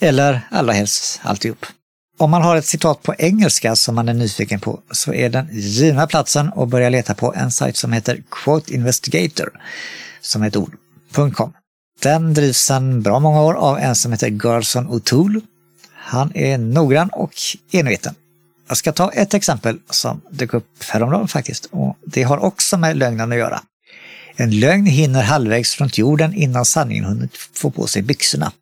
Eller 0.00 0.40
allra 0.50 0.72
helst 0.72 1.20
alltihop. 1.22 1.66
Om 2.20 2.30
man 2.30 2.42
har 2.42 2.56
ett 2.56 2.66
citat 2.66 3.02
på 3.02 3.14
engelska 3.18 3.76
som 3.76 3.94
man 3.94 4.08
är 4.08 4.14
nyfiken 4.14 4.60
på 4.60 4.80
så 4.90 5.12
är 5.12 5.28
den 5.28 5.48
givna 5.52 6.06
platsen 6.06 6.52
att 6.56 6.68
börja 6.68 6.88
leta 6.88 7.14
på 7.14 7.34
en 7.34 7.50
sajt 7.50 7.76
som 7.76 7.92
heter 7.92 8.22
Quote 8.30 8.74
Investigator, 8.74 9.50
som 10.20 10.42
är 10.42 10.48
ett 10.48 10.56
ord, 10.56 10.76
.com. 11.34 11.52
Den 12.02 12.34
drivs 12.34 12.58
sedan 12.58 13.02
bra 13.02 13.20
många 13.20 13.42
år 13.42 13.54
av 13.54 13.78
en 13.78 13.94
som 13.94 14.12
heter 14.12 14.28
Garson 14.28 14.88
O'Toole. 14.88 15.40
Han 15.92 16.36
är 16.36 16.58
noggrann 16.58 17.08
och 17.08 17.32
enveten. 17.72 18.14
Jag 18.68 18.76
ska 18.76 18.92
ta 18.92 19.12
ett 19.12 19.34
exempel 19.34 19.78
som 19.90 20.20
dök 20.30 20.54
upp 20.54 20.84
häromdagen 20.88 21.28
faktiskt 21.28 21.68
och 21.70 21.96
det 22.06 22.22
har 22.22 22.38
också 22.38 22.76
med 22.76 22.96
lögnen 22.96 23.32
att 23.32 23.38
göra. 23.38 23.62
En 24.36 24.60
lögn 24.60 24.86
hinner 24.86 25.22
halvvägs 25.22 25.80
runt 25.80 25.98
jorden 25.98 26.34
innan 26.34 26.64
sanningen 26.64 27.04
hunnit 27.04 27.36
få 27.36 27.70
på 27.70 27.86
sig 27.86 28.02
byxorna. 28.02 28.52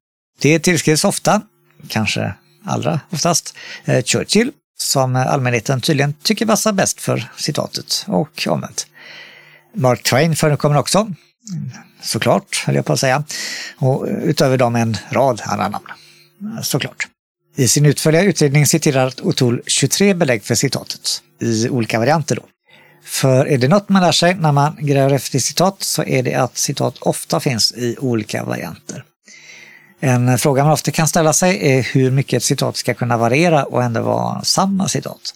Det 0.41 0.59
tillskrivs 0.59 1.05
ofta, 1.05 1.43
kanske 1.89 2.35
allra 2.69 3.01
oftast, 3.11 3.57
eh, 3.85 4.03
Churchill, 4.05 4.53
som 4.79 5.17
allmänheten 5.17 5.81
tydligen 5.81 6.15
tycker 6.23 6.47
passar 6.47 6.73
bäst 6.73 7.01
för 7.01 7.31
citatet, 7.37 8.05
och 8.07 8.47
omvänt. 8.49 8.87
Mark 9.75 10.03
Twain 10.03 10.37
förekommer 10.37 10.79
också, 10.79 11.13
såklart, 12.03 12.63
höll 12.67 12.75
jag 12.75 12.85
på 12.85 12.93
att 12.93 13.01
säga, 13.01 13.25
och 13.79 14.07
utöver 14.23 14.57
dem 14.57 14.77
en 14.77 14.97
rad 15.11 15.41
andra 15.45 15.69
namn, 15.69 15.87
såklart. 16.63 17.09
I 17.57 17.69
sin 17.69 17.87
utförliga 17.87 18.23
utredning 18.23 18.67
citerar 18.67 19.11
O'Toole 19.11 19.61
23 19.67 20.15
belägg 20.15 20.45
för 20.45 20.55
citatet, 20.55 21.23
i 21.41 21.69
olika 21.69 21.99
varianter 21.99 22.37
då. 22.37 22.43
För 23.05 23.47
är 23.47 23.59
det 23.59 23.69
något 23.69 23.89
man 23.89 24.03
lär 24.03 24.13
sig 24.13 24.35
när 24.35 24.53
man 24.53 24.77
gräver 24.81 25.15
efter 25.15 25.39
citat 25.39 25.83
så 25.83 26.05
är 26.05 26.23
det 26.23 26.35
att 26.35 26.59
citat 26.59 26.99
ofta 26.99 27.41
finns 27.41 27.73
i 27.73 27.97
olika 27.99 28.45
varianter. 28.45 29.05
En 30.01 30.39
fråga 30.39 30.65
man 30.65 30.73
ofta 30.73 30.91
kan 30.91 31.09
ställa 31.09 31.33
sig 31.33 31.73
är 31.73 31.83
hur 31.83 32.11
mycket 32.11 32.37
ett 32.37 32.43
citat 32.43 32.77
ska 32.77 32.95
kunna 32.95 33.17
variera 33.17 33.65
och 33.65 33.83
ändå 33.83 34.03
vara 34.03 34.45
samma 34.45 34.89
citat. 34.89 35.35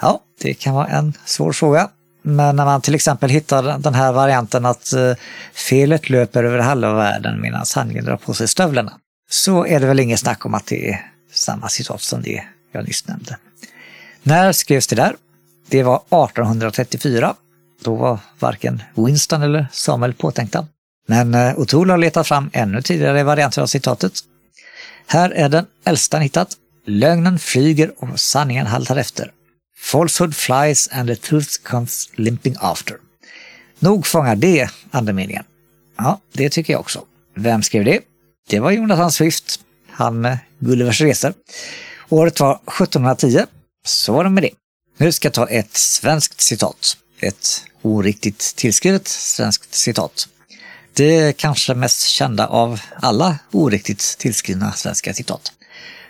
Ja, 0.00 0.20
det 0.40 0.54
kan 0.54 0.74
vara 0.74 0.86
en 0.86 1.12
svår 1.24 1.52
fråga. 1.52 1.88
Men 2.22 2.56
när 2.56 2.64
man 2.64 2.80
till 2.80 2.94
exempel 2.94 3.30
hittar 3.30 3.78
den 3.78 3.94
här 3.94 4.12
varianten 4.12 4.66
att 4.66 4.92
eh, 4.92 5.12
felet 5.54 6.10
löper 6.10 6.44
över 6.44 6.58
halva 6.58 6.92
världen 6.92 7.40
medan 7.40 7.66
sanningen 7.66 8.04
drar 8.04 8.16
på 8.16 8.34
sig 8.34 8.48
stövlarna, 8.48 8.92
så 9.30 9.66
är 9.66 9.80
det 9.80 9.86
väl 9.86 10.00
inget 10.00 10.20
snack 10.20 10.46
om 10.46 10.54
att 10.54 10.66
det 10.66 10.90
är 10.90 11.06
samma 11.32 11.68
citat 11.68 12.02
som 12.02 12.22
det 12.22 12.42
jag 12.72 12.84
nyss 12.84 13.08
nämnde. 13.08 13.36
När 14.22 14.52
skrevs 14.52 14.86
det 14.86 14.96
där? 14.96 15.16
Det 15.68 15.82
var 15.82 15.96
1834. 15.96 17.34
Då 17.84 17.94
var 17.94 18.18
varken 18.38 18.82
Winston 18.94 19.42
eller 19.42 19.66
Samuel 19.72 20.14
påtänkta. 20.14 20.66
Men 21.06 21.34
eh, 21.34 21.58
O'Toole 21.58 21.90
har 21.90 21.98
letat 21.98 22.28
fram 22.28 22.50
ännu 22.52 22.82
tidigare 22.82 23.22
varianter 23.24 23.62
av 23.62 23.66
citatet. 23.66 24.12
Här 25.06 25.30
är 25.30 25.48
den 25.48 25.66
äldsta 25.84 26.18
hittat. 26.18 26.56
Lögnen 26.86 27.38
flyger 27.38 27.92
och 27.98 28.20
sanningen 28.20 28.66
haltar 28.66 28.96
efter. 28.96 29.32
Falsehood 29.78 30.36
flies 30.36 30.88
and 30.92 31.08
the 31.08 31.16
truth 31.16 31.62
comes 31.62 32.10
limping 32.14 32.54
after. 32.58 32.96
Nog 33.78 34.06
fångar 34.06 34.36
det 34.36 34.70
andemeningen. 34.90 35.44
Ja, 35.96 36.20
det 36.32 36.50
tycker 36.50 36.72
jag 36.72 36.80
också. 36.80 37.04
Vem 37.36 37.62
skrev 37.62 37.84
det? 37.84 38.00
Det 38.48 38.60
var 38.60 38.70
Jonathan 38.70 39.12
Swift, 39.12 39.60
han 39.90 40.20
med 40.20 40.38
Gullivers 40.58 41.00
resor. 41.00 41.34
Året 42.08 42.40
var 42.40 42.54
1710. 42.54 43.44
Så 43.86 44.12
var 44.12 44.24
det 44.24 44.30
med 44.30 44.42
det. 44.42 44.50
Nu 44.98 45.12
ska 45.12 45.26
jag 45.26 45.34
ta 45.34 45.48
ett 45.48 45.76
svenskt 45.76 46.40
citat. 46.40 46.96
Ett 47.20 47.62
oriktigt 47.82 48.56
tillskrivet 48.56 49.08
svenskt 49.08 49.74
citat. 49.74 50.28
Det 50.96 51.36
kanske 51.36 51.74
mest 51.74 52.02
kända 52.08 52.46
av 52.46 52.80
alla 53.02 53.38
oriktigt 53.52 54.18
tillskrivna 54.18 54.72
svenska 54.72 55.14
citat. 55.14 55.52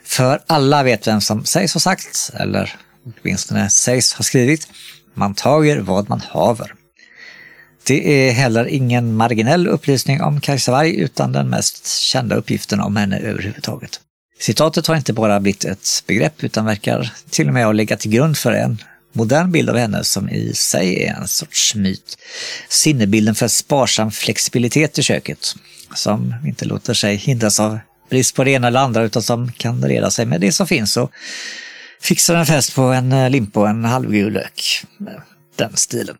För 0.04 0.40
alla 0.46 0.82
vet 0.82 1.06
vem 1.06 1.20
som 1.20 1.44
sägs 1.44 1.74
ha 1.74 1.80
sagt, 1.80 2.30
eller 2.34 2.76
åtminstone 3.04 3.70
sägs 3.70 4.12
ha 4.12 4.22
skrivit, 4.22 4.68
man 5.14 5.34
tager 5.34 5.80
vad 5.80 6.08
man 6.08 6.20
haver. 6.20 6.74
Det 7.86 8.28
är 8.28 8.32
heller 8.32 8.64
ingen 8.66 9.14
marginell 9.14 9.68
upplysning 9.68 10.22
om 10.22 10.40
Kajsa 10.40 10.72
Warg 10.72 10.96
utan 10.96 11.32
den 11.32 11.48
mest 11.48 11.86
kända 11.86 12.36
uppgiften 12.36 12.80
om 12.80 12.96
henne 12.96 13.18
överhuvudtaget. 13.18 14.00
Citatet 14.40 14.86
har 14.86 14.96
inte 14.96 15.12
bara 15.12 15.40
blivit 15.40 15.64
ett 15.64 16.04
begrepp 16.06 16.44
utan 16.44 16.64
verkar 16.64 17.12
till 17.30 17.48
och 17.48 17.54
med 17.54 17.64
ha 17.64 17.72
legat 17.72 18.00
till 18.00 18.10
grund 18.10 18.36
för 18.36 18.52
en 18.52 18.78
modern 19.16 19.52
bild 19.52 19.70
av 19.70 19.76
henne 19.76 20.04
som 20.04 20.28
i 20.28 20.54
sig 20.54 21.04
är 21.04 21.14
en 21.14 21.28
sorts 21.28 21.74
myt. 21.74 22.18
Sinnebilden 22.68 23.34
för 23.34 23.48
sparsam 23.48 24.10
flexibilitet 24.10 24.98
i 24.98 25.02
köket, 25.02 25.54
som 25.94 26.34
inte 26.46 26.64
låter 26.64 26.94
sig 26.94 27.16
hindras 27.16 27.60
av 27.60 27.78
brist 28.10 28.34
på 28.34 28.44
det 28.44 28.50
ena 28.50 28.66
eller 28.66 28.80
andra 28.80 29.02
utan 29.02 29.22
som 29.22 29.52
kan 29.52 29.84
reda 29.84 30.10
sig 30.10 30.26
med 30.26 30.40
det 30.40 30.52
som 30.52 30.66
finns 30.66 30.96
och 30.96 31.10
fixar 32.00 32.34
en 32.34 32.46
fest 32.46 32.74
på 32.74 32.82
en 32.82 33.12
eh, 33.12 33.30
limpa 33.30 33.60
och 33.60 33.68
en 33.68 33.84
halvgul 33.84 34.32
lök. 34.32 34.84
den 35.56 35.76
stilen. 35.76 36.16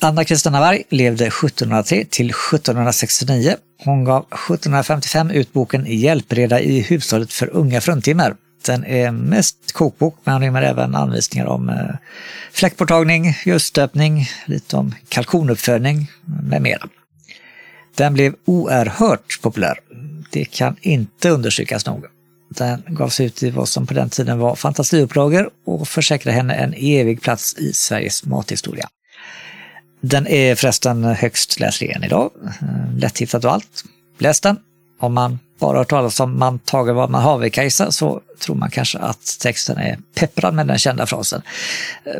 Anna 0.00 0.24
Kristina 0.24 0.60
Varg 0.60 0.82
levde 0.88 1.26
1703 1.26 2.04
till 2.10 2.30
1769. 2.30 3.56
Hon 3.84 4.04
gav 4.04 4.20
1755 4.20 5.30
ut 5.30 5.52
boken 5.52 5.86
Hjälpreda 5.88 6.60
i 6.60 6.80
hushållet 6.80 7.32
för 7.32 7.56
unga 7.56 7.80
fruntimmer. 7.80 8.34
Den 8.62 8.84
är 8.84 9.10
mest 9.10 9.72
kokbok, 9.72 10.18
men 10.24 10.40
rymmer 10.40 10.62
även 10.62 10.94
anvisningar 10.94 11.46
om 11.46 11.68
eh, 11.68 11.74
fläktborttagning, 11.74 11.98
fläckborttagning, 12.52 13.34
ljusstöpning, 13.44 14.28
lite 14.46 14.76
om 14.76 14.94
kalkonuppfödning 15.08 16.10
med 16.42 16.62
mera. 16.62 16.88
Den 17.94 18.14
blev 18.14 18.34
oerhört 18.44 19.40
populär. 19.42 19.78
Det 20.30 20.44
kan 20.44 20.76
inte 20.80 21.30
understrykas 21.30 21.86
nog. 21.86 22.04
Den 22.50 22.82
gavs 22.86 23.20
ut 23.20 23.42
i 23.42 23.50
vad 23.50 23.68
som 23.68 23.86
på 23.86 23.94
den 23.94 24.10
tiden 24.10 24.38
var 24.38 24.56
fantasiupplagor 24.56 25.50
och 25.66 25.88
försäkrade 25.88 26.36
henne 26.36 26.54
en 26.54 26.74
evig 26.76 27.22
plats 27.22 27.54
i 27.58 27.72
Sveriges 27.72 28.24
mathistoria. 28.24 28.88
Den 30.00 30.26
är 30.26 30.54
förresten 30.54 31.04
högst 31.04 31.60
läslig 31.60 31.90
än 31.90 32.04
idag. 32.04 32.30
Eh, 32.44 32.98
lätthittad 32.98 33.44
och 33.44 33.52
allt. 33.52 33.84
Läs 34.18 34.40
den. 34.40 34.56
Om 35.00 35.14
man 35.14 35.38
bara 35.62 35.78
hört 35.78 35.90
talas 35.90 36.20
om 36.20 36.38
man 36.38 36.58
tager 36.58 36.92
vad 36.92 37.10
man 37.10 37.22
haver 37.22 37.48
Kajsa 37.48 37.90
så 37.90 38.20
tror 38.38 38.56
man 38.56 38.70
kanske 38.70 38.98
att 38.98 39.38
texten 39.40 39.78
är 39.78 39.98
pepprad 40.14 40.54
med 40.54 40.66
den 40.66 40.78
kända 40.78 41.06
frasen. 41.06 41.42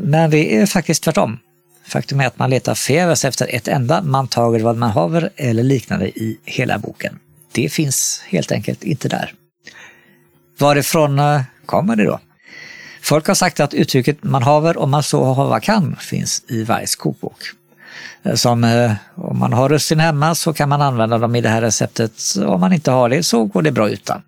Men 0.00 0.30
det 0.30 0.56
är 0.56 0.66
faktiskt 0.66 1.02
tvärtom. 1.02 1.38
Faktum 1.86 2.20
är 2.20 2.26
att 2.26 2.38
man 2.38 2.50
letar 2.50 2.74
förgäves 2.74 3.24
efter 3.24 3.54
ett 3.54 3.68
enda 3.68 4.02
man 4.02 4.28
tager 4.28 4.60
vad 4.60 4.76
man 4.76 4.90
haver 4.90 5.30
eller 5.36 5.62
liknande 5.62 6.08
i 6.08 6.38
hela 6.44 6.78
boken. 6.78 7.18
Det 7.52 7.68
finns 7.68 8.22
helt 8.26 8.52
enkelt 8.52 8.84
inte 8.84 9.08
där. 9.08 9.34
Varifrån 10.58 11.18
eh, 11.18 11.42
kommer 11.66 11.96
det 11.96 12.04
då? 12.04 12.20
Folk 13.02 13.26
har 13.26 13.34
sagt 13.34 13.60
att 13.60 13.74
uttrycket 13.74 14.24
man 14.24 14.42
haver 14.42 14.76
om 14.76 14.90
man 14.90 15.02
så 15.02 15.32
hava 15.32 15.60
kan 15.60 15.96
finns 15.96 16.42
i 16.48 16.64
Vargs 16.64 16.96
kokbok. 16.96 17.42
Eh, 18.22 18.34
som 18.34 18.64
eh, 18.64 18.92
om 19.14 19.38
man 19.38 19.52
har 19.52 19.68
russin 19.68 20.00
hemma 20.00 20.34
så 20.34 20.52
kan 20.52 20.68
man 20.68 20.82
använda 20.82 21.18
dem 21.18 21.36
i 21.36 21.40
det 21.40 21.48
här 21.48 21.60
receptet. 21.60 22.22
Om 22.46 22.60
man 22.60 22.72
inte 22.72 22.90
har 22.90 23.08
det 23.08 23.22
så 23.22 23.44
går 23.44 23.62
det 23.62 23.72
bra 23.72 23.90
utan. 23.90 24.22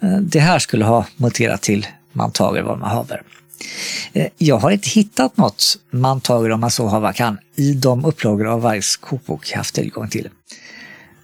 Eh, 0.00 0.16
det 0.16 0.40
här 0.40 0.58
skulle 0.58 0.84
ha 0.84 1.06
muterat 1.16 1.62
till 1.62 1.86
man 2.12 2.30
tager 2.30 2.62
vad 2.62 2.78
man 2.78 2.90
haver. 2.90 3.22
Jag 4.38 4.58
har 4.58 4.70
inte 4.70 4.88
hittat 4.88 5.36
något 5.36 5.78
man 5.90 6.20
tager 6.20 6.50
om 6.50 6.60
man 6.60 6.70
så 6.70 6.86
hava 6.86 7.12
kan 7.12 7.38
i 7.56 7.74
de 7.74 8.04
upplagor 8.04 8.46
av 8.46 8.62
Vargs 8.62 8.96
kokbok 8.96 9.50
jag 9.50 9.56
haft 9.56 9.74
tillgång 9.74 10.08
till. 10.08 10.28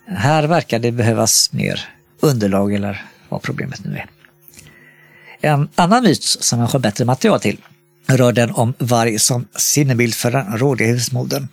Här 0.06 0.46
verkar 0.46 0.78
det 0.78 0.92
behövas 0.92 1.52
mer 1.52 1.88
underlag 2.20 2.74
eller 2.74 3.04
vad 3.28 3.42
problemet 3.42 3.84
nu 3.84 3.96
är. 3.96 4.06
En 5.40 5.68
annan 5.74 6.02
myt 6.02 6.22
som 6.22 6.60
jag 6.60 6.66
har 6.66 6.78
bättre 6.78 7.04
material 7.04 7.40
till 7.40 7.58
rör 8.16 8.32
den 8.32 8.50
om 8.50 8.74
varg 8.78 9.18
som 9.18 9.48
sinnebild 9.56 10.14
för 10.14 10.30
den 10.30 10.58
rådiga 10.58 10.88
husmodern. 10.88 11.48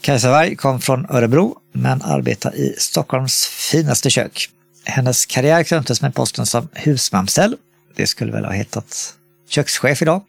Kajsa 0.00 0.30
Varg 0.30 0.56
kom 0.56 0.80
från 0.80 1.06
Örebro 1.10 1.56
men 1.72 2.02
arbetade 2.02 2.56
i 2.56 2.74
Stockholms 2.78 3.46
finaste 3.46 4.10
kök. 4.10 4.48
Hennes 4.84 5.26
karriär 5.26 5.62
kröntes 5.62 6.02
med 6.02 6.14
posten 6.14 6.46
som 6.46 6.68
husmamsell. 6.72 7.56
Det 7.96 8.06
skulle 8.06 8.32
väl 8.32 8.44
ha 8.44 8.52
hetat 8.52 9.14
kökschef 9.48 10.02
idag. 10.02 10.22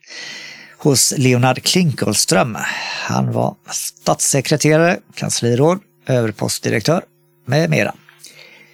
Hos 0.77 1.13
Leonard 1.17 1.63
Klinkolström. 1.63 2.58
Han 3.03 3.31
var 3.31 3.55
statssekreterare, 3.71 4.99
kansliråd, 5.15 5.79
överpostdirektör 6.08 7.01
med 7.45 7.69
mera. 7.69 7.95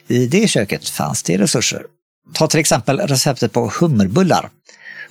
I 0.07 0.25
det 0.27 0.47
köket 0.47 0.89
fanns 0.89 1.23
det 1.23 1.37
resurser. 1.37 1.83
Ta 2.33 2.47
till 2.47 2.59
exempel 2.59 2.99
receptet 2.99 3.53
på 3.53 3.71
hummerbullar. 3.79 4.49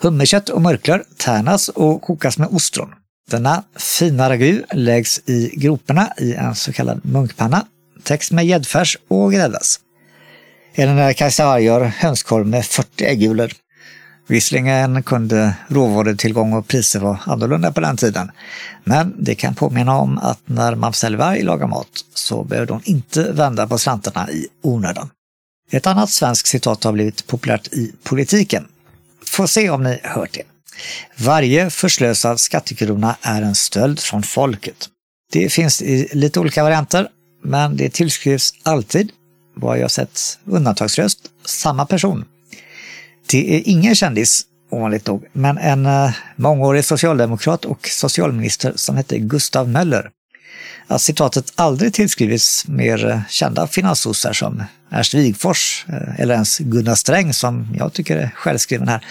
Hummerkött 0.02 0.48
och 0.48 0.62
mörklör 0.62 1.04
tärnas 1.16 1.68
och 1.68 2.02
kokas 2.02 2.38
med 2.38 2.48
ostron. 2.48 2.94
Denna 3.30 3.64
fina 3.76 4.30
ragu 4.30 4.62
läggs 4.72 5.20
i 5.26 5.50
groparna 5.56 6.12
i 6.18 6.34
en 6.34 6.54
så 6.54 6.72
kallad 6.72 7.00
munkpanna, 7.04 7.66
täcks 8.02 8.32
med 8.32 8.46
gäddfärs 8.46 8.98
och 9.08 9.32
gräddas. 9.32 9.80
Eller 10.74 10.94
när 10.94 11.58
gör 11.60 11.80
hönskorv 11.80 12.46
med 12.46 12.64
40 12.64 13.04
äggulor. 13.04 13.52
Visserligen 14.26 15.02
kunde 15.02 15.54
råvarutillgång 15.68 16.52
och 16.52 16.68
priser 16.68 17.00
vara 17.00 17.18
annorlunda 17.24 17.72
på 17.72 17.80
den 17.80 17.96
tiden, 17.96 18.30
men 18.84 19.14
det 19.18 19.34
kan 19.34 19.54
påminna 19.54 19.96
om 19.96 20.18
att 20.18 20.40
när 20.44 20.74
Mamsell 20.74 21.16
Varg 21.16 21.42
lagar 21.42 21.66
mat 21.66 22.04
så 22.14 22.44
behövde 22.44 22.72
hon 22.72 22.82
inte 22.84 23.32
vända 23.32 23.66
på 23.66 23.78
slantarna 23.78 24.30
i 24.30 24.46
onödan. 24.62 25.10
Ett 25.70 25.86
annat 25.86 26.10
svenskt 26.10 26.48
citat 26.48 26.84
har 26.84 26.92
blivit 26.92 27.26
populärt 27.26 27.66
i 27.72 27.92
politiken. 28.02 28.66
Får 29.30 29.46
se 29.46 29.70
om 29.70 29.82
ni 29.82 30.00
hört 30.02 30.32
det. 30.32 30.42
Varje 31.16 31.70
förslösad 31.70 32.40
skattekrona 32.40 33.16
är 33.22 33.42
en 33.42 33.54
stöld 33.54 34.00
från 34.00 34.22
folket. 34.22 34.88
Det 35.32 35.52
finns 35.52 35.82
i 35.82 36.08
lite 36.12 36.40
olika 36.40 36.62
varianter, 36.62 37.08
men 37.44 37.76
det 37.76 37.90
tillskrivs 37.90 38.52
alltid, 38.62 39.10
vad 39.56 39.78
jag 39.78 39.90
sett 39.90 40.38
undantagslöst, 40.44 41.18
samma 41.44 41.86
person. 41.86 42.24
Det 43.26 43.56
är 43.56 43.62
ingen 43.64 43.94
kändis, 43.94 44.42
ovanligt 44.70 45.06
nog, 45.06 45.26
men 45.32 45.58
en 45.58 45.86
eh, 45.86 46.10
mångårig 46.36 46.84
socialdemokrat 46.84 47.64
och 47.64 47.88
socialminister 47.88 48.72
som 48.76 48.96
hette 48.96 49.18
Gustav 49.18 49.68
Möller. 49.68 50.10
Att 50.86 51.02
citatet 51.02 51.52
aldrig 51.54 51.94
tillskrivits 51.94 52.68
mer 52.68 53.22
kända 53.28 53.66
finanssossar 53.66 54.32
som 54.32 54.62
Ernst 54.90 55.14
Wigfors 55.14 55.84
eh, 55.88 56.20
eller 56.20 56.34
ens 56.34 56.58
Gunnar 56.58 56.94
Sträng 56.94 57.34
som 57.34 57.68
jag 57.78 57.92
tycker 57.92 58.16
är 58.16 58.30
självskriven 58.34 58.88
här. 58.88 59.04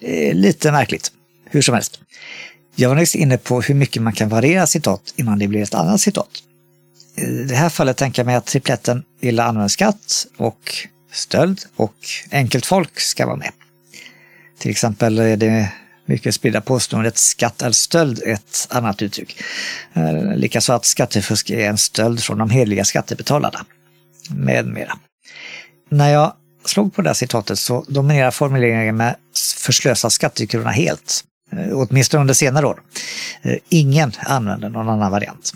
Eh, 0.00 0.34
lite 0.34 0.72
märkligt. 0.72 1.12
Hur 1.44 1.62
som 1.62 1.74
helst. 1.74 2.00
Jag 2.74 2.88
var 2.88 2.96
nyss 2.96 3.16
inne 3.16 3.38
på 3.38 3.60
hur 3.60 3.74
mycket 3.74 4.02
man 4.02 4.12
kan 4.12 4.28
variera 4.28 4.66
citat 4.66 5.14
innan 5.16 5.38
det 5.38 5.48
blir 5.48 5.62
ett 5.62 5.74
annat 5.74 6.00
citat. 6.00 6.30
Eh, 7.16 7.24
I 7.24 7.44
det 7.44 7.54
här 7.54 7.68
fallet 7.68 7.96
tänker 7.96 8.22
jag 8.22 8.26
mig 8.26 8.34
att 8.34 8.46
tripletten 8.46 9.02
illa 9.20 9.44
använd 9.44 9.70
skatt 9.70 10.26
och 10.36 10.88
stöld 11.12 11.60
och 11.76 11.94
enkelt 12.30 12.66
folk 12.66 13.00
ska 13.00 13.26
vara 13.26 13.36
med. 13.36 13.50
Till 14.58 14.70
exempel 14.70 15.18
är 15.18 15.36
det 15.36 15.72
mycket 16.10 16.34
spridda 16.34 16.60
påståendet 16.60 17.18
skatt 17.18 17.62
är 17.62 17.72
stöld 17.72 18.22
ett 18.26 18.66
annat 18.70 19.02
uttryck. 19.02 19.42
Likaså 20.36 20.72
att 20.72 20.84
skattefusk 20.84 21.50
är 21.50 21.68
en 21.68 21.78
stöld 21.78 22.22
från 22.22 22.38
de 22.38 22.50
heliga 22.50 22.84
skattebetalarna. 22.84 23.64
Med 24.30 24.66
mera. 24.66 24.98
När 25.90 26.08
jag 26.08 26.32
slog 26.64 26.94
på 26.94 27.02
det 27.02 27.08
här 27.08 27.14
citatet 27.14 27.58
så 27.58 27.84
dominerar 27.88 28.30
formuleringen 28.30 28.96
med 28.96 29.16
förslösa 29.56 30.10
skattekrona 30.10 30.70
helt. 30.70 31.24
Eh, 31.52 31.78
åtminstone 31.78 32.20
under 32.20 32.34
senare 32.34 32.66
år. 32.66 32.82
Eh, 33.42 33.56
ingen 33.68 34.12
använder 34.18 34.68
någon 34.68 34.88
annan 34.88 35.10
variant. 35.10 35.52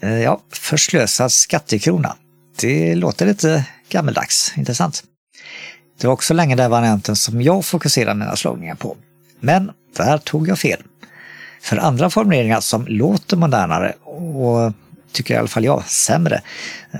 Eh, 0.00 0.22
ja, 0.22 0.40
förslösad 0.52 1.32
skattekrona. 1.32 2.16
Det 2.60 2.94
låter 2.94 3.26
lite 3.26 3.64
gammeldags, 3.88 4.52
intressant. 4.56 5.04
Det 6.00 6.06
var 6.06 6.14
också 6.14 6.34
länge 6.34 6.56
den 6.56 6.70
varianten 6.70 7.16
som 7.16 7.42
jag 7.42 7.64
fokuserade 7.64 8.14
mina 8.14 8.36
slagningar 8.36 8.74
på. 8.74 8.96
Men 9.46 9.70
där 9.96 10.18
tog 10.18 10.48
jag 10.48 10.58
fel. 10.58 10.82
För 11.62 11.76
andra 11.76 12.10
formuleringar 12.10 12.60
som 12.60 12.86
låter 12.86 13.36
modernare 13.36 13.92
och 14.04 14.72
tycker 15.12 15.34
i 15.34 15.36
alla 15.36 15.48
fall 15.48 15.64
jag, 15.64 15.84
sämre, 15.84 16.42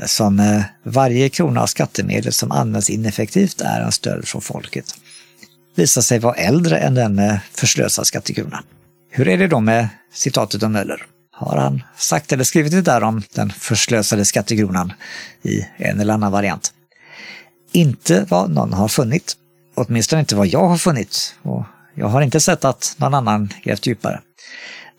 som 0.07 0.41
eh, 0.41 0.63
varje 0.83 1.29
krona 1.29 1.63
av 1.63 1.67
skattemedel 1.67 2.33
som 2.33 2.53
används 2.53 2.91
ineffektivt 2.91 3.61
är 3.61 3.81
en 3.81 3.93
stöld 3.93 4.29
från 4.29 4.43
folket, 4.43 4.85
visar 5.77 6.03
sig 6.03 6.19
vara 6.19 6.35
äldre 6.35 6.79
än 6.79 6.95
den 6.95 7.19
eh, 7.19 7.27
med 7.27 7.39
förslösad 7.53 8.07
skattekrona. 8.07 8.63
Hur 9.11 9.29
är 9.29 9.39
det 9.39 9.47
då 9.49 9.61
med 9.61 9.89
citatet 10.13 10.63
om 10.63 10.73
Möller? 10.73 11.03
Har 11.33 11.57
han 11.57 11.83
sagt 11.97 12.33
eller 12.33 12.45
skrivit 12.45 12.73
det 12.73 12.83
där 12.83 13.03
om 13.03 13.23
den 13.35 13.51
förslösade 13.51 14.25
skattekronan 14.25 14.93
i 15.43 15.67
en 15.77 16.01
eller 16.01 16.15
annan 16.15 16.33
variant? 16.33 16.73
Inte 17.73 18.27
vad 18.29 18.51
någon 18.51 18.73
har 18.73 18.89
funnit. 18.89 19.37
Åtminstone 19.75 20.21
inte 20.21 20.37
vad 20.37 20.47
jag 20.47 20.69
har 20.69 20.79
funnit. 20.79 21.35
Och 21.43 21.65
jag 21.97 22.07
har 22.07 22.23
inte 22.23 22.41
sett 22.41 22.65
att 22.65 22.95
någon 22.99 23.15
annan 23.15 23.53
grävt 23.63 23.87
djupare. 23.87 24.21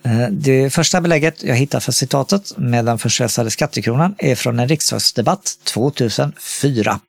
Eh, 0.04 0.28
det 0.32 0.70
första 0.70 1.02
belägget 1.02 1.44
jag 1.44 1.56
hittar 1.56 1.80
för 1.80 1.92
citatet 1.92 2.58
med 2.58 2.86
den 2.86 3.00
förslösade 3.00 3.52
skattekronan 3.52 4.16
är 4.18 4.36
från 4.36 4.60
en 4.60 4.68
riksdagsdebatt 4.68 5.60
2004. 5.64 7.00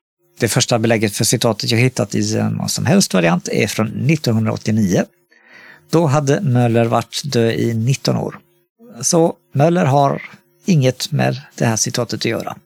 Det 0.41 0.49
första 0.49 0.79
belägget 0.79 1.17
för 1.17 1.25
citatet 1.25 1.71
jag 1.71 1.79
hittat 1.79 2.15
i 2.15 2.35
någon 2.35 2.69
som 2.69 2.87
helst 2.87 3.15
variant 3.15 3.49
är 3.49 3.67
från 3.67 3.87
1989. 4.11 5.05
Då 5.91 6.07
hade 6.07 6.41
Möller 6.41 6.85
varit 6.85 7.23
död 7.25 7.55
i 7.55 7.75
19 7.75 8.17
år. 8.17 8.39
Så 9.01 9.35
Möller 9.55 9.85
har 9.85 10.23
inget 10.65 11.13
med 11.13 11.41
det 11.55 11.67
här 11.67 11.77
citatet 11.77 12.21
att 12.21 12.25
göra. 12.25 12.57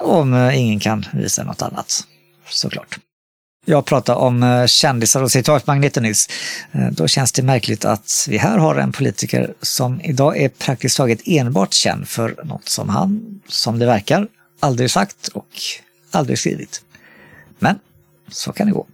Om 0.00 0.34
eh, 0.34 0.60
ingen 0.60 0.80
kan 0.80 1.06
visa 1.12 1.44
något 1.44 1.62
annat, 1.62 2.04
såklart. 2.48 2.98
Jag 3.64 3.84
pratade 3.84 4.18
om 4.18 4.42
eh, 4.42 4.66
kändisar 4.66 5.22
och 5.22 5.30
citatmagneter 5.30 6.00
nyss. 6.00 6.28
Eh, 6.72 6.86
då 6.90 7.08
känns 7.08 7.32
det 7.32 7.42
märkligt 7.42 7.84
att 7.84 8.26
vi 8.28 8.38
här 8.38 8.58
har 8.58 8.76
en 8.76 8.92
politiker 8.92 9.54
som 9.60 10.00
idag 10.00 10.36
är 10.36 10.48
praktiskt 10.48 10.96
taget 10.96 11.20
enbart 11.24 11.74
känd 11.74 12.08
för 12.08 12.36
något 12.44 12.68
som 12.68 12.88
han, 12.88 13.40
som 13.48 13.78
det 13.78 13.86
verkar, 13.86 14.26
aldrig 14.60 14.90
sagt 14.90 15.28
och 15.28 15.48
aldrig 16.10 16.38
skrivit. 16.38 16.82
Men 17.58 17.78
så 18.30 18.52
kan 18.52 18.66
det 18.66 18.72
gå. 18.72 18.86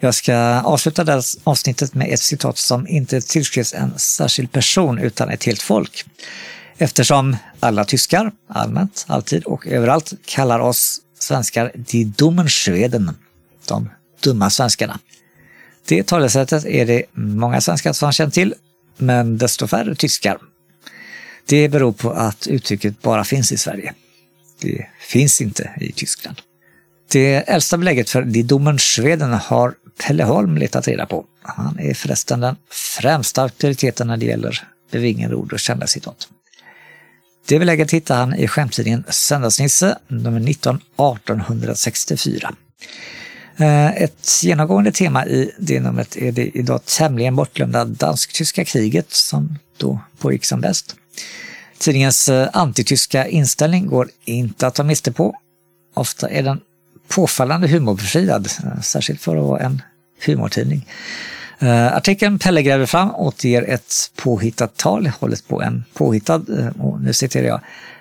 Jag 0.00 0.14
ska 0.14 0.36
avsluta 0.60 1.04
det 1.04 1.12
här 1.12 1.22
avsnittet 1.44 1.94
med 1.94 2.12
ett 2.12 2.20
citat 2.20 2.58
som 2.58 2.88
inte 2.88 3.20
tillskrivs 3.20 3.74
en 3.74 3.98
särskild 3.98 4.52
person 4.52 4.98
utan 4.98 5.28
ett 5.30 5.44
helt 5.44 5.62
folk. 5.62 6.04
Eftersom 6.78 7.36
alla 7.60 7.84
tyskar, 7.84 8.32
allmänt, 8.48 9.04
alltid 9.08 9.44
och 9.44 9.66
överallt, 9.66 10.12
kallar 10.24 10.60
oss 10.60 11.00
svenskar 11.18 11.72
Die 11.74 12.04
dummen 12.04 12.48
Schweden, 12.48 13.14
de 13.68 13.90
dumma 14.20 14.50
svenskarna. 14.50 14.98
Det 15.88 16.02
talesättet 16.02 16.64
är 16.64 16.86
det 16.86 17.02
många 17.12 17.60
svenskar 17.60 17.92
som 17.92 18.12
känner 18.12 18.30
till, 18.30 18.54
men 18.96 19.38
desto 19.38 19.66
färre 19.66 19.94
tyskar. 19.94 20.38
Det 21.46 21.68
beror 21.68 21.92
på 21.92 22.10
att 22.10 22.46
uttrycket 22.46 23.02
bara 23.02 23.24
finns 23.24 23.52
i 23.52 23.56
Sverige. 23.56 23.94
Det 24.60 24.86
finns 25.00 25.40
inte 25.40 25.70
i 25.80 25.92
Tyskland. 25.92 26.40
Det 27.10 27.34
äldsta 27.34 27.76
belägget 27.76 28.10
för 28.10 28.22
Die 28.22 28.42
Domen 28.42 28.78
Schweden 28.78 29.32
har 29.32 29.74
Pelle 30.06 30.24
Holm 30.24 30.56
letat 30.56 30.88
reda 30.88 31.06
på. 31.06 31.24
Han 31.42 31.78
är 31.78 31.94
förresten 31.94 32.40
den 32.40 32.56
främsta 32.70 33.42
auktoriteten 33.42 34.06
när 34.06 34.16
det 34.16 34.26
gäller 34.26 34.68
bevingade 34.90 35.34
ord 35.34 35.52
och 35.52 35.60
kända 35.60 35.86
citat. 35.86 36.28
Det 37.46 37.58
belägget 37.58 37.92
hittar 37.92 38.16
han 38.16 38.34
i 38.34 38.48
skämttidningen 38.48 39.04
Söndagsnisse 39.08 39.98
nummer 40.08 40.40
19 40.40 40.76
1864. 40.76 42.54
Eh, 43.60 44.02
ett 44.02 44.42
genomgående 44.42 44.92
tema 44.92 45.26
i 45.26 45.50
det 45.58 45.80
numret 45.80 46.16
är 46.16 46.32
det 46.32 46.58
idag 46.58 46.84
tämligen 46.84 47.36
bortglömda 47.36 47.84
dansk-tyska 47.84 48.64
kriget 48.64 49.10
som 49.10 49.58
då 49.76 50.00
pågick 50.18 50.44
som 50.44 50.60
bäst. 50.60 50.96
Tidningens 51.78 52.28
eh, 52.28 52.48
antityska 52.52 53.26
inställning 53.26 53.86
går 53.86 54.08
inte 54.24 54.66
att 54.66 54.74
ta 54.74 54.82
miste 54.82 55.12
på. 55.12 55.34
Ofta 55.94 56.28
är 56.28 56.42
den 56.42 56.60
påfallande 57.08 57.68
humorbefriad, 57.68 58.48
eh, 58.64 58.80
särskilt 58.80 59.20
för 59.20 59.36
att 59.36 59.44
vara 59.44 59.60
en 59.60 59.82
humortidning. 60.26 60.88
Artikeln 61.92 62.38
Pelle 62.38 62.62
gräver 62.62 62.86
fram 62.86 63.14
återger 63.14 63.62
ett 63.62 63.94
påhittat 64.16 64.76
tal 64.76 65.06
hållet 65.06 65.48
på 65.48 65.62
en 65.62 65.84
påhittad, 65.94 66.72
och 66.78 67.00
nu 67.00 67.12
citerar 67.12 67.46
jag, 67.46 67.60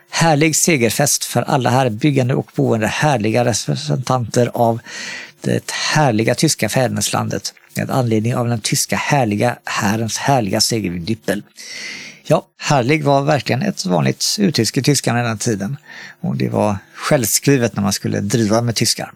Härlig 0.09 0.55
segerfest 0.55 1.23
för 1.23 1.41
alla 1.41 1.69
här 1.69 1.89
byggande 1.89 2.35
och 2.35 2.51
boende 2.55 2.87
härliga 2.87 3.45
representanter 3.45 4.51
av 4.53 4.79
det 5.47 5.71
härliga 5.71 6.35
tyska 6.35 6.69
fäderneslandet 6.69 7.53
med 7.75 7.91
anledning 7.91 8.35
av 8.35 8.47
den 8.47 8.61
tyska 8.61 8.95
härliga 8.95 9.57
härens 9.65 10.17
härliga 10.17 10.61
seger 10.61 10.91
vid 10.91 11.01
Dyppel. 11.01 11.43
Ja, 12.23 12.45
härlig 12.57 13.03
var 13.03 13.21
verkligen 13.21 13.61
ett 13.61 13.85
vanligt 13.85 14.25
uttryck 14.39 14.77
i 14.77 14.83
tyskarna 14.83 15.23
den 15.23 15.37
tiden 15.37 15.77
och 16.21 16.35
det 16.35 16.49
var 16.49 16.77
självskrivet 16.93 17.75
när 17.75 17.83
man 17.83 17.93
skulle 17.93 18.19
driva 18.19 18.61
med 18.61 18.75
tyskar. 18.75 19.11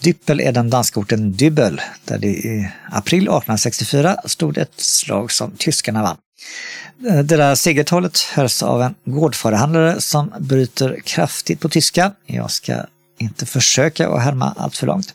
Dyppel 0.00 0.40
är 0.40 0.52
den 0.52 0.70
danska 0.70 1.00
orten 1.00 1.32
Dybbel, 1.32 1.80
där 2.04 2.18
det 2.18 2.26
i 2.26 2.70
april 2.90 3.22
1864 3.22 4.16
stod 4.24 4.58
ett 4.58 4.80
slag 4.80 5.32
som 5.32 5.50
tyskarna 5.50 6.02
vann. 6.02 6.16
Det 6.98 7.36
där 7.36 7.54
segertalet 7.54 8.18
hölls 8.20 8.62
av 8.62 8.82
en 8.82 8.94
gårdförhandlare 9.04 10.00
som 10.00 10.32
bryter 10.38 11.00
kraftigt 11.04 11.60
på 11.60 11.68
tyska. 11.68 12.12
Jag 12.26 12.50
ska 12.50 12.74
inte 13.18 13.46
försöka 13.46 14.08
att 14.08 14.22
härma 14.22 14.54
allt 14.56 14.76
för 14.76 14.86
långt. 14.86 15.14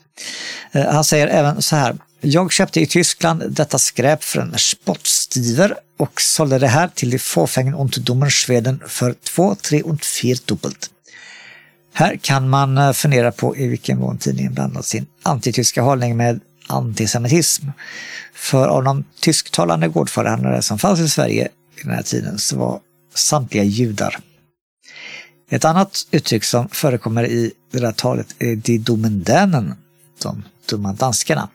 Eh, 0.72 0.86
han 0.86 1.04
säger 1.04 1.26
även 1.26 1.62
så 1.62 1.76
här. 1.76 1.96
Jag 2.20 2.52
köpte 2.52 2.80
i 2.80 2.86
Tyskland 2.86 3.42
detta 3.48 3.78
skräp 3.78 4.24
för 4.24 4.40
en 4.40 4.58
spottstiver 4.58 5.74
och 5.98 6.20
sålde 6.20 6.58
det 6.58 6.68
här 6.68 6.88
till 6.94 7.10
de 7.10 7.18
fåfängen 7.18 7.74
und 7.74 8.00
dummen 8.00 8.30
Schweden 8.30 8.82
för 8.86 9.14
två, 9.34 9.54
tre 9.54 9.82
och 9.82 10.04
fyra 10.04 10.38
dubbelt. 10.44 10.90
Här 11.94 12.16
kan 12.16 12.48
man 12.48 12.78
eh, 12.78 12.92
fundera 12.92 13.32
på 13.32 13.56
i 13.56 13.66
vilken 13.66 13.98
mån 13.98 14.18
tidningen 14.18 14.54
blandat 14.54 14.86
sin 14.86 15.06
antityska 15.22 15.82
hållning 15.82 16.16
med 16.16 16.40
antisemitism. 16.66 17.66
För 18.34 18.68
av 18.68 18.84
de 18.84 19.04
tysktalande 19.20 19.88
gårdförhandlare 19.88 20.62
som 20.62 20.78
fanns 20.78 21.00
i 21.00 21.08
Sverige 21.08 21.48
i 21.76 21.82
den 21.82 21.94
här 21.94 22.02
tiden 22.02 22.38
så 22.38 22.56
var 22.56 22.80
samtliga 23.14 23.64
judar. 23.64 24.18
Ett 25.52 25.64
annat 25.64 26.06
uttryck 26.10 26.44
som 26.44 26.68
förekommer 26.68 27.24
i 27.24 27.52
det 27.72 27.78
där 27.78 27.92
talet 27.92 28.34
är 28.38 28.56
de 28.56 28.78
domendänen, 28.78 29.74
de 30.22 30.42
dumma 30.70 30.92
danskarna. 30.92 31.48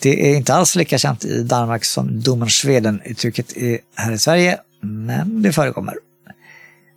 Det 0.00 0.30
är 0.30 0.36
inte 0.36 0.54
alls 0.54 0.76
lika 0.76 0.98
känt 0.98 1.24
i 1.24 1.42
Danmark 1.42 1.84
som 1.84 2.20
dummen 2.20 2.48
Schweden 2.48 3.00
uttrycket 3.04 3.56
är 3.56 3.78
här 3.94 4.12
i 4.12 4.18
Sverige, 4.18 4.58
men 4.80 5.42
det 5.42 5.52
förekommer. 5.52 5.94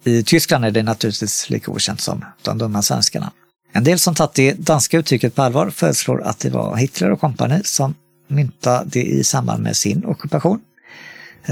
I 0.03 0.23
Tyskland 0.23 0.65
är 0.65 0.71
det 0.71 0.83
naturligtvis 0.83 1.49
lika 1.49 1.71
okänt 1.71 2.01
som 2.01 2.25
de 2.41 2.57
dumma 2.57 2.81
svenskarna. 2.81 3.31
En 3.71 3.83
del 3.83 3.99
som 3.99 4.15
tagit 4.15 4.33
det 4.33 4.53
danska 4.53 4.97
uttrycket 4.97 5.36
på 5.36 5.41
allvar 5.41 5.69
föreslår 5.69 6.21
att 6.23 6.39
det 6.39 6.49
var 6.49 6.75
Hitler 6.75 7.12
och 7.12 7.19
kompani 7.19 7.62
som 7.63 7.95
myntade 8.27 8.89
det 8.89 9.03
i 9.03 9.23
samband 9.23 9.63
med 9.63 9.77
sin 9.77 10.05
ockupation. 10.05 10.60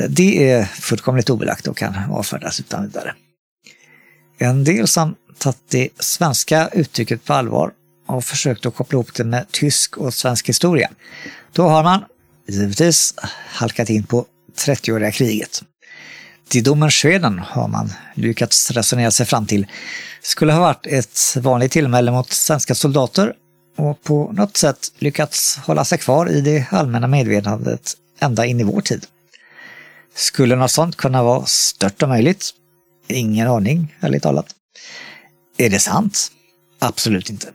Det 0.10 0.51
är 0.51 0.65
fullkomligt 0.65 1.29
obelagt 1.29 1.67
och 1.67 1.77
kan 1.77 2.12
avfärdas 2.12 2.60
utan 2.60 2.84
vidare. 2.84 3.13
En 4.38 4.63
del 4.63 4.88
som 4.88 5.15
tagit 5.38 5.58
det 5.69 5.89
svenska 6.00 6.69
uttrycket 6.74 7.26
på 7.26 7.34
allvar 7.34 7.71
och 8.08 8.26
försökt 8.26 8.65
att 8.65 8.76
koppla 8.76 8.95
ihop 8.95 9.13
det 9.13 9.24
med 9.24 9.52
tysk 9.52 9.98
och 9.98 10.13
svensk 10.13 10.50
historia. 10.50 10.89
Då 11.52 11.67
har 11.67 11.84
man 11.84 12.06
givetvis 12.48 13.13
halkat 13.48 13.89
in 13.89 14.04
på 14.04 14.26
30-åriga 14.58 15.12
kriget. 15.12 15.63
Till 16.48 16.63
domen 16.63 16.91
Schweden 16.91 17.39
har 17.39 17.67
man 17.67 17.91
lyckats 18.13 18.71
resonera 18.71 19.12
sig 19.12 19.26
fram 19.26 19.45
till 19.45 19.67
skulle 20.21 20.54
ha 20.54 20.60
varit 20.60 20.88
ett 20.88 21.38
vanligt 21.38 21.71
tillmäle 21.71 22.12
mot 22.12 22.32
svenska 22.32 22.76
soldater 22.76 23.34
och 23.78 24.04
på 24.04 24.32
något 24.32 24.58
sätt 24.58 24.91
lyckats 25.00 25.58
hålla 25.58 25.86
sig 25.86 25.98
kvar 25.98 26.30
i 26.30 26.41
det 26.41 26.65
allmänna 26.71 27.08
medvetandet 27.08 27.93
ända 28.19 28.45
in 28.45 28.60
i 28.60 28.63
vår 28.63 28.82
tid. 28.82 29.06
Skulle 30.15 30.56
något 30.56 30.71
sånt 30.71 30.95
kunna 30.95 31.24
vara 31.24 31.45
stört 31.45 32.04
omöjligt? 32.04 32.52
Ingen 33.07 33.47
aning, 33.47 33.95
ärligt 33.99 34.23
talat. 34.23 34.45
Är 35.57 35.69
det 35.69 35.79
sant? 35.79 36.31
Absolut 36.79 37.29
inte. 37.29 37.47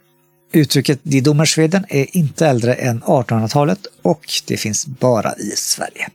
Uttrycket 0.52 1.00
Die 1.02 1.20
Dummersveden 1.20 1.84
är 1.88 2.16
inte 2.16 2.46
äldre 2.46 2.74
än 2.74 3.02
1800-talet 3.02 3.86
och 4.02 4.20
det 4.46 4.56
finns 4.56 4.86
bara 4.86 5.34
i 5.36 5.50
Sverige. 5.56 6.08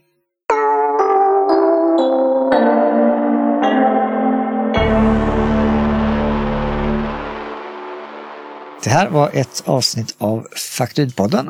Det 8.84 8.90
här 8.90 9.10
var 9.10 9.30
ett 9.34 9.64
avsnitt 9.66 10.16
av 10.18 10.48
Faktudpodden. 10.56 11.50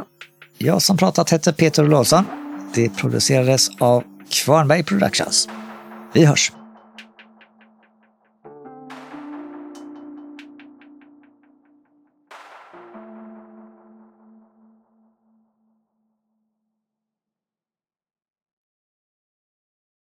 Jag 0.57 0.81
som 0.81 0.97
pratat 0.97 1.33
heter 1.33 1.51
Peter 1.51 1.83
Olausson. 1.83 2.25
Det 2.73 2.89
producerades 2.89 3.69
av 3.79 4.03
Kvarnberg 4.29 4.83
Productions. 4.83 5.49
Vi 6.13 6.25
hörs! 6.25 6.51